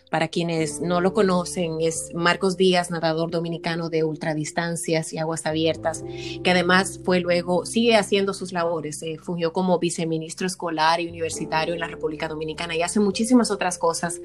para 0.09 0.27
quienes 0.27 0.81
no 0.81 1.01
lo 1.01 1.13
conocen, 1.13 1.77
es 1.81 2.11
Marcos 2.13 2.57
Díaz, 2.57 2.91
nadador 2.91 3.31
dominicano 3.31 3.89
de 3.89 4.03
ultradistancias 4.03 5.13
y 5.13 5.17
aguas 5.17 5.45
abiertas, 5.45 6.03
que 6.43 6.51
además 6.51 6.99
fue 7.03 7.19
luego, 7.19 7.65
sigue 7.65 7.95
haciendo 7.95 8.33
sus 8.33 8.51
labores, 8.51 9.01
eh, 9.03 9.17
fungió 9.21 9.53
como 9.53 9.79
viceministro 9.79 10.47
escolar 10.47 10.99
y 10.99 11.07
universitario 11.07 11.73
en 11.73 11.79
la 11.79 11.87
República 11.87 12.27
Dominicana 12.27 12.75
y 12.75 12.81
hace 12.81 12.99
muchísimas 12.99 13.51
otras 13.51 13.77
cosas 13.77 14.19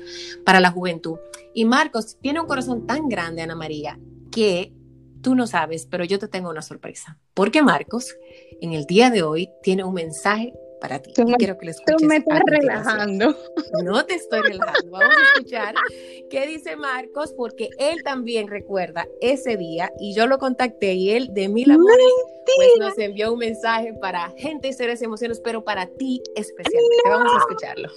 para 0.44 0.60
la 0.60 0.70
juventud. 0.70 1.18
Y 1.54 1.64
Marcos 1.64 2.16
tiene 2.20 2.40
un 2.40 2.46
corazón 2.46 2.86
tan 2.86 3.08
grande, 3.08 3.42
Ana 3.42 3.54
María, 3.54 3.98
que 4.30 4.72
tú 5.20 5.34
no 5.34 5.46
sabes, 5.46 5.86
pero 5.86 6.04
yo 6.04 6.18
te 6.18 6.28
tengo 6.28 6.50
una 6.50 6.62
sorpresa, 6.62 7.18
porque 7.32 7.62
Marcos 7.62 8.14
en 8.60 8.72
el 8.72 8.84
día 8.84 9.10
de 9.10 9.22
hoy 9.22 9.50
tiene 9.62 9.84
un 9.84 9.94
mensaje 9.94 10.52
para 10.84 11.00
ti. 11.00 11.14
Tú, 11.14 11.24
quiero 11.38 11.56
que 11.56 11.72
tú 11.72 12.04
me 12.04 12.16
estás 12.16 12.42
relajando. 12.46 13.34
No 13.82 14.04
te 14.04 14.16
estoy 14.16 14.40
relajando. 14.42 14.90
Vamos 14.90 15.16
a 15.16 15.38
escuchar 15.38 15.74
qué 16.28 16.46
dice 16.46 16.76
Marcos, 16.76 17.32
porque 17.32 17.70
él 17.78 18.02
también 18.04 18.48
recuerda 18.48 19.08
ese 19.22 19.56
día 19.56 19.90
y 19.98 20.14
yo 20.14 20.26
lo 20.26 20.36
contacté 20.36 20.92
y 20.92 21.12
él 21.12 21.32
de 21.32 21.48
mil 21.48 21.70
amores 21.70 22.06
pues 22.56 22.68
nos 22.78 22.98
envió 22.98 23.32
un 23.32 23.38
mensaje 23.38 23.94
para 23.94 24.30
gente 24.36 24.68
y 24.68 24.74
seres 24.74 25.00
emociones, 25.00 25.40
pero 25.40 25.64
para 25.64 25.86
ti 25.86 26.20
especialmente. 26.36 27.08
Vamos 27.08 27.32
a 27.34 27.38
escucharlo. 27.38 27.88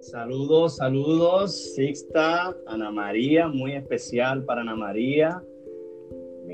Saludos, 0.00 0.76
saludos, 0.76 1.74
Sixta, 1.74 2.56
Ana 2.66 2.90
María, 2.90 3.48
muy 3.48 3.72
especial 3.72 4.44
para 4.44 4.62
Ana 4.62 4.76
María. 4.76 5.42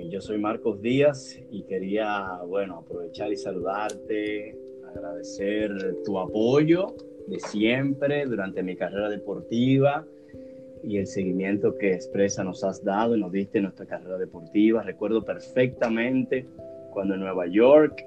Yo 0.09 0.21
soy 0.21 0.39
Marcos 0.39 0.81
Díaz 0.81 1.39
y 1.51 1.63
quería, 1.63 2.41
bueno, 2.45 2.79
aprovechar 2.79 3.33
y 3.33 3.37
saludarte, 3.37 4.57
agradecer 4.91 5.73
tu 6.05 6.19
apoyo 6.19 6.95
de 7.27 7.39
siempre 7.39 8.27
durante 8.27 8.63
mi 8.63 8.77
carrera 8.77 9.09
deportiva 9.09 10.05
y 10.83 10.99
el 10.99 11.07
seguimiento 11.07 11.77
que 11.77 11.93
Expresa 11.93 12.43
nos 12.43 12.65
has 12.65 12.83
dado 12.83 13.17
y 13.17 13.21
nos 13.21 13.33
diste 13.33 13.59
en 13.59 13.65
nuestra 13.65 13.87
carrera 13.87 14.19
deportiva. 14.19 14.83
Recuerdo 14.83 15.25
perfectamente 15.25 16.47
cuando 16.91 17.15
en 17.15 17.21
Nueva 17.21 17.47
York, 17.47 18.05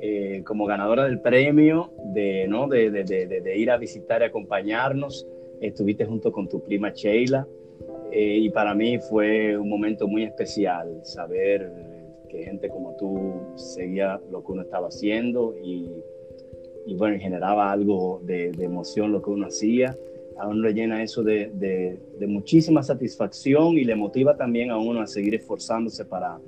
eh, 0.00 0.42
como 0.44 0.66
ganadora 0.66 1.04
del 1.04 1.20
premio 1.20 1.92
de, 2.12 2.46
¿no? 2.48 2.68
De, 2.68 2.90
de, 2.90 3.04
de, 3.04 3.58
ir 3.58 3.70
a 3.70 3.76
visitar 3.76 4.22
y 4.22 4.24
acompañarnos, 4.24 5.26
estuviste 5.60 6.04
junto 6.04 6.32
con 6.32 6.48
tu 6.48 6.62
prima 6.62 6.90
Sheila. 6.90 7.46
Eh, 8.12 8.38
y 8.38 8.50
para 8.50 8.74
mí 8.74 8.98
fue 8.98 9.56
un 9.56 9.68
momento 9.68 10.06
muy 10.06 10.24
especial 10.24 11.00
saber 11.02 11.70
que 12.28 12.44
gente 12.44 12.68
como 12.68 12.96
tú 12.96 13.56
seguía 13.56 14.20
lo 14.30 14.44
que 14.44 14.52
uno 14.52 14.62
estaba 14.62 14.88
haciendo 14.88 15.54
y, 15.62 15.90
y 16.86 16.94
bueno, 16.94 17.18
generaba 17.18 17.70
algo 17.72 18.20
de, 18.24 18.50
emoción 18.58 19.12
lo 19.12 19.20
que 19.20 19.30
uno 19.30 19.46
hacía 19.46 19.96
a 20.38 20.46
uno 20.46 20.62
le 20.62 20.74
llena 20.74 21.02
eso 21.02 21.22
de, 21.22 21.50
de, 21.54 22.26
muchísima 22.26 22.82
satisfacción 22.82 23.78
y 23.78 23.84
le 23.84 23.94
motiva 23.94 24.36
también 24.36 24.70
a 24.70 24.78
uno 24.78 25.00
a 25.00 25.06
seguir 25.06 25.34
esforzándose 25.34 26.04
para 26.04 26.38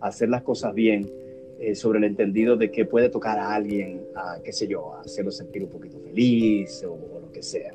hacer 0.00 0.28
las 0.30 0.42
cosas 0.42 0.74
bien, 0.74 1.10
eh, 1.60 1.74
sobre 1.74 1.98
el 1.98 2.04
entendido 2.04 2.56
de 2.56 2.70
que 2.70 2.84
puede 2.84 3.08
tocar 3.08 3.38
a 3.38 3.54
alguien, 3.54 4.02
a, 4.14 4.38
qué 4.42 4.52
sé 4.52 4.66
yo, 4.66 4.94
a 4.94 5.02
hacerlo 5.02 5.30
sentir 5.30 5.62
un 5.62 5.70
poquito 5.70 5.98
feliz 6.00 6.84
o, 6.84 7.20
lo 7.20 7.30
que 7.32 7.42
sea. 7.42 7.72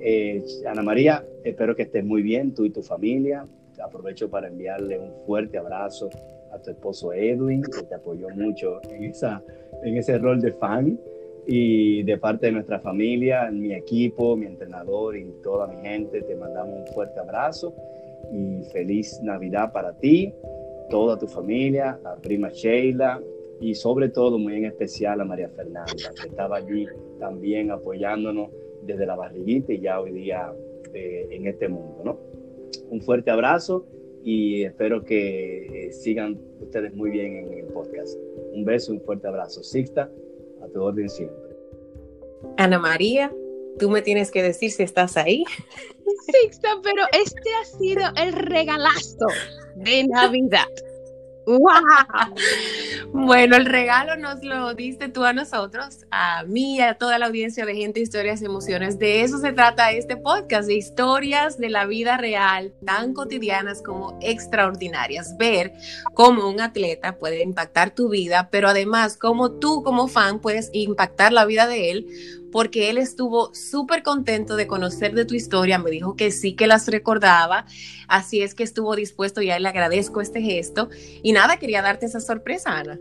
Eh, 0.00 0.42
Ana 0.66 0.82
María, 0.82 1.24
espero 1.44 1.76
que 1.76 1.82
estés 1.82 2.04
muy 2.04 2.22
bien, 2.22 2.52
tú 2.54 2.64
y 2.64 2.70
tu 2.70 2.82
familia. 2.82 3.46
Aprovecho 3.82 4.28
para 4.28 4.48
enviarle 4.48 4.98
un 4.98 5.12
fuerte 5.26 5.58
abrazo 5.58 6.10
a 6.52 6.58
tu 6.58 6.70
esposo 6.70 7.12
Edwin, 7.12 7.62
que 7.62 7.82
te 7.82 7.94
apoyó 7.94 8.28
mucho 8.30 8.80
en, 8.90 9.04
esa, 9.04 9.42
en 9.82 9.96
ese 9.96 10.18
rol 10.18 10.40
de 10.40 10.52
fan 10.52 10.98
y 11.46 12.02
de 12.04 12.18
parte 12.18 12.46
de 12.46 12.52
nuestra 12.52 12.78
familia, 12.80 13.50
mi 13.50 13.72
equipo, 13.74 14.36
mi 14.36 14.46
entrenador 14.46 15.16
y 15.16 15.24
toda 15.42 15.66
mi 15.66 15.76
gente, 15.82 16.22
te 16.22 16.36
mandamos 16.36 16.80
un 16.80 16.94
fuerte 16.94 17.18
abrazo 17.18 17.74
y 18.32 18.62
feliz 18.72 19.20
Navidad 19.22 19.72
para 19.72 19.92
ti, 19.98 20.32
toda 20.88 21.18
tu 21.18 21.26
familia, 21.26 21.98
la 22.02 22.16
prima 22.16 22.50
Sheila 22.50 23.20
y 23.60 23.74
sobre 23.74 24.08
todo 24.08 24.38
muy 24.38 24.56
en 24.56 24.66
especial 24.66 25.20
a 25.20 25.24
María 25.24 25.48
Fernanda, 25.48 25.92
que 26.20 26.28
estaba 26.28 26.56
allí 26.56 26.86
también 27.18 27.70
apoyándonos 27.70 28.50
desde 28.82 29.06
la 29.06 29.16
barriguita 29.16 29.72
y 29.72 29.80
ya 29.80 30.00
hoy 30.00 30.12
día 30.12 30.52
eh, 30.94 31.28
en 31.30 31.46
este 31.46 31.68
mundo, 31.68 32.02
¿no? 32.04 32.18
Un 32.90 33.00
fuerte 33.00 33.30
abrazo 33.30 33.86
y 34.24 34.64
espero 34.64 35.04
que 35.04 35.86
eh, 35.86 35.92
sigan 35.92 36.38
ustedes 36.60 36.94
muy 36.94 37.10
bien 37.10 37.36
en 37.36 37.52
el 37.52 37.64
podcast. 37.66 38.18
Un 38.52 38.64
beso, 38.64 38.92
un 38.92 39.00
fuerte 39.00 39.28
abrazo. 39.28 39.62
Sixta, 39.62 40.10
a 40.62 40.68
tu 40.68 40.82
orden 40.82 41.08
siempre. 41.08 41.56
Ana 42.56 42.78
María, 42.78 43.32
tú 43.78 43.90
me 43.90 44.02
tienes 44.02 44.30
que 44.30 44.42
decir 44.42 44.70
si 44.70 44.82
estás 44.82 45.16
ahí. 45.16 45.44
Sixta, 46.26 46.80
pero 46.82 47.02
este 47.12 47.50
ha 47.60 47.64
sido 47.64 48.02
el 48.16 48.32
regalazo 48.32 49.26
de 49.76 50.06
Navidad. 50.06 50.68
Bueno, 53.12 53.56
el 53.56 53.66
regalo 53.66 54.16
nos 54.16 54.42
lo 54.42 54.74
diste 54.74 55.08
tú 55.08 55.24
a 55.24 55.32
nosotros, 55.32 56.06
a 56.10 56.44
mí, 56.44 56.80
a 56.80 56.94
toda 56.94 57.18
la 57.18 57.26
audiencia 57.26 57.66
de 57.66 57.74
Gente, 57.74 58.00
Historias 58.00 58.42
Emociones. 58.42 58.98
De 58.98 59.22
eso 59.22 59.38
se 59.38 59.52
trata 59.52 59.92
este 59.92 60.16
podcast, 60.16 60.66
de 60.66 60.74
historias 60.74 61.58
de 61.58 61.68
la 61.68 61.86
vida 61.86 62.16
real, 62.16 62.72
tan 62.84 63.12
cotidianas 63.12 63.82
como 63.82 64.18
extraordinarias. 64.22 65.36
Ver 65.36 65.72
cómo 66.14 66.48
un 66.48 66.60
atleta 66.60 67.18
puede 67.18 67.42
impactar 67.42 67.90
tu 67.90 68.08
vida, 68.08 68.48
pero 68.50 68.68
además 68.68 69.16
cómo 69.16 69.52
tú 69.52 69.82
como 69.82 70.08
fan 70.08 70.40
puedes 70.40 70.70
impactar 70.72 71.32
la 71.32 71.44
vida 71.44 71.66
de 71.66 71.90
él 71.90 72.41
porque 72.52 72.90
él 72.90 72.98
estuvo 72.98 73.52
súper 73.54 74.02
contento 74.02 74.56
de 74.56 74.66
conocer 74.66 75.14
de 75.14 75.24
tu 75.24 75.34
historia, 75.34 75.78
me 75.78 75.90
dijo 75.90 76.14
que 76.14 76.30
sí 76.30 76.54
que 76.54 76.66
las 76.66 76.86
recordaba, 76.86 77.64
así 78.06 78.42
es 78.42 78.54
que 78.54 78.62
estuvo 78.62 78.94
dispuesto 78.94 79.42
y 79.42 79.50
a 79.50 79.56
él 79.56 79.64
le 79.64 79.70
agradezco 79.70 80.20
este 80.20 80.42
gesto. 80.42 80.88
Y 81.22 81.32
nada, 81.32 81.56
quería 81.56 81.82
darte 81.82 82.06
esa 82.06 82.20
sorpresa, 82.20 82.78
Ana. 82.78 83.00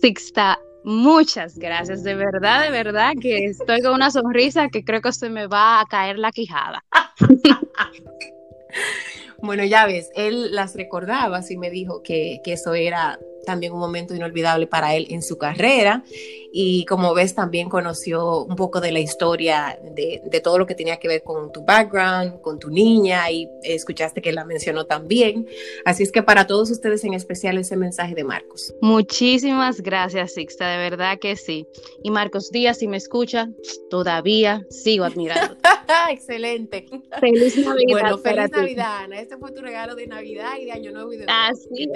Sixta, 0.00 0.60
muchas 0.84 1.58
gracias, 1.58 2.04
de 2.04 2.14
verdad, 2.14 2.64
de 2.64 2.70
verdad 2.70 3.12
que 3.20 3.46
estoy 3.46 3.80
con 3.80 3.94
una 3.94 4.10
sonrisa 4.10 4.68
que 4.68 4.84
creo 4.84 5.00
que 5.00 5.12
se 5.12 5.30
me 5.30 5.46
va 5.46 5.80
a 5.80 5.86
caer 5.86 6.18
la 6.18 6.30
quijada. 6.30 6.84
bueno, 9.42 9.64
ya 9.64 9.86
ves, 9.86 10.10
él 10.14 10.54
las 10.54 10.76
recordaba, 10.76 11.38
así 11.38 11.56
me 11.56 11.70
dijo 11.70 12.02
que, 12.02 12.40
que 12.44 12.52
eso 12.52 12.74
era 12.74 13.18
también 13.44 13.72
un 13.72 13.80
momento 13.80 14.14
inolvidable 14.14 14.66
para 14.66 14.94
él 14.94 15.06
en 15.10 15.22
su 15.22 15.38
carrera 15.38 16.04
y 16.52 16.84
como 16.84 17.14
ves 17.14 17.34
también 17.34 17.68
conoció 17.70 18.44
un 18.44 18.56
poco 18.56 18.80
de 18.80 18.92
la 18.92 19.00
historia 19.00 19.78
de, 19.94 20.22
de, 20.24 20.40
todo 20.40 20.58
lo 20.58 20.66
que 20.66 20.74
tenía 20.74 20.98
que 20.98 21.08
ver 21.08 21.22
con 21.22 21.50
tu 21.50 21.64
background, 21.64 22.42
con 22.42 22.58
tu 22.58 22.68
niña 22.68 23.30
y 23.30 23.48
escuchaste 23.62 24.20
que 24.20 24.32
la 24.32 24.44
mencionó 24.44 24.84
también. 24.84 25.46
Así 25.84 26.02
es 26.02 26.12
que 26.12 26.22
para 26.22 26.46
todos 26.46 26.70
ustedes 26.70 27.04
en 27.04 27.14
especial 27.14 27.56
ese 27.56 27.76
mensaje 27.76 28.14
de 28.14 28.24
Marcos. 28.24 28.74
Muchísimas 28.82 29.80
gracias 29.80 30.34
Sixta, 30.34 30.68
de 30.68 30.76
verdad 30.76 31.18
que 31.18 31.36
sí. 31.36 31.66
Y 32.02 32.10
Marcos 32.10 32.50
Díaz, 32.50 32.78
si 32.78 32.88
me 32.88 32.98
escucha, 32.98 33.48
todavía 33.88 34.66
sigo 34.68 35.04
admirando. 35.04 35.56
Excelente. 36.10 36.86
Feliz 37.20 37.56
Navidad. 37.56 38.00
Bueno, 38.00 38.18
feliz 38.18 38.50
Navidad, 38.50 39.04
Ana. 39.04 39.20
Este 39.20 39.36
fue 39.38 39.52
tu 39.52 39.62
regalo 39.62 39.94
de 39.94 40.06
Navidad 40.06 40.52
y 40.60 40.66
de 40.66 40.72
Año 40.72 40.92
Nuevo 40.92 41.12
y 41.12 41.18
de 41.18 41.26
Así 41.28 41.88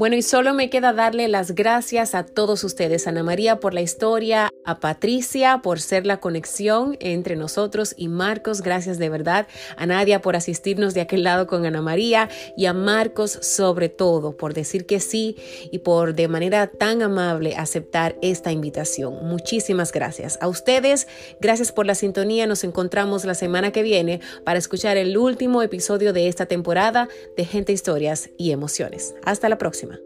bueno, 0.00 0.16
y 0.16 0.22
solo 0.22 0.54
me 0.54 0.70
queda 0.70 0.94
darle 0.94 1.28
las 1.28 1.54
gracias 1.54 2.14
a 2.14 2.24
todos 2.24 2.64
ustedes, 2.64 3.06
Ana 3.06 3.22
María 3.22 3.60
por 3.60 3.74
la 3.74 3.82
historia, 3.82 4.49
a 4.64 4.80
Patricia 4.80 5.60
por 5.62 5.80
ser 5.80 6.06
la 6.06 6.20
conexión 6.20 6.96
entre 7.00 7.36
nosotros 7.36 7.94
y 7.96 8.08
Marcos, 8.08 8.62
gracias 8.62 8.98
de 8.98 9.08
verdad, 9.08 9.46
a 9.76 9.86
Nadia 9.86 10.20
por 10.20 10.36
asistirnos 10.36 10.94
de 10.94 11.00
aquel 11.00 11.24
lado 11.24 11.46
con 11.46 11.66
Ana 11.66 11.82
María 11.82 12.28
y 12.56 12.66
a 12.66 12.72
Marcos 12.72 13.38
sobre 13.42 13.88
todo 13.88 14.36
por 14.36 14.54
decir 14.54 14.86
que 14.86 15.00
sí 15.00 15.36
y 15.70 15.78
por 15.78 16.14
de 16.14 16.28
manera 16.28 16.66
tan 16.66 17.02
amable 17.02 17.56
aceptar 17.56 18.16
esta 18.22 18.52
invitación. 18.52 19.26
Muchísimas 19.26 19.92
gracias. 19.92 20.38
A 20.40 20.48
ustedes, 20.48 21.08
gracias 21.40 21.72
por 21.72 21.86
la 21.86 21.94
sintonía. 21.94 22.46
Nos 22.46 22.64
encontramos 22.64 23.24
la 23.24 23.34
semana 23.34 23.72
que 23.72 23.82
viene 23.82 24.20
para 24.44 24.58
escuchar 24.58 24.96
el 24.96 25.16
último 25.16 25.62
episodio 25.62 26.12
de 26.12 26.28
esta 26.28 26.46
temporada 26.46 27.08
de 27.36 27.44
Gente, 27.44 27.72
Historias 27.72 28.30
y 28.36 28.52
Emociones. 28.52 29.14
Hasta 29.24 29.48
la 29.48 29.58
próxima. 29.58 29.98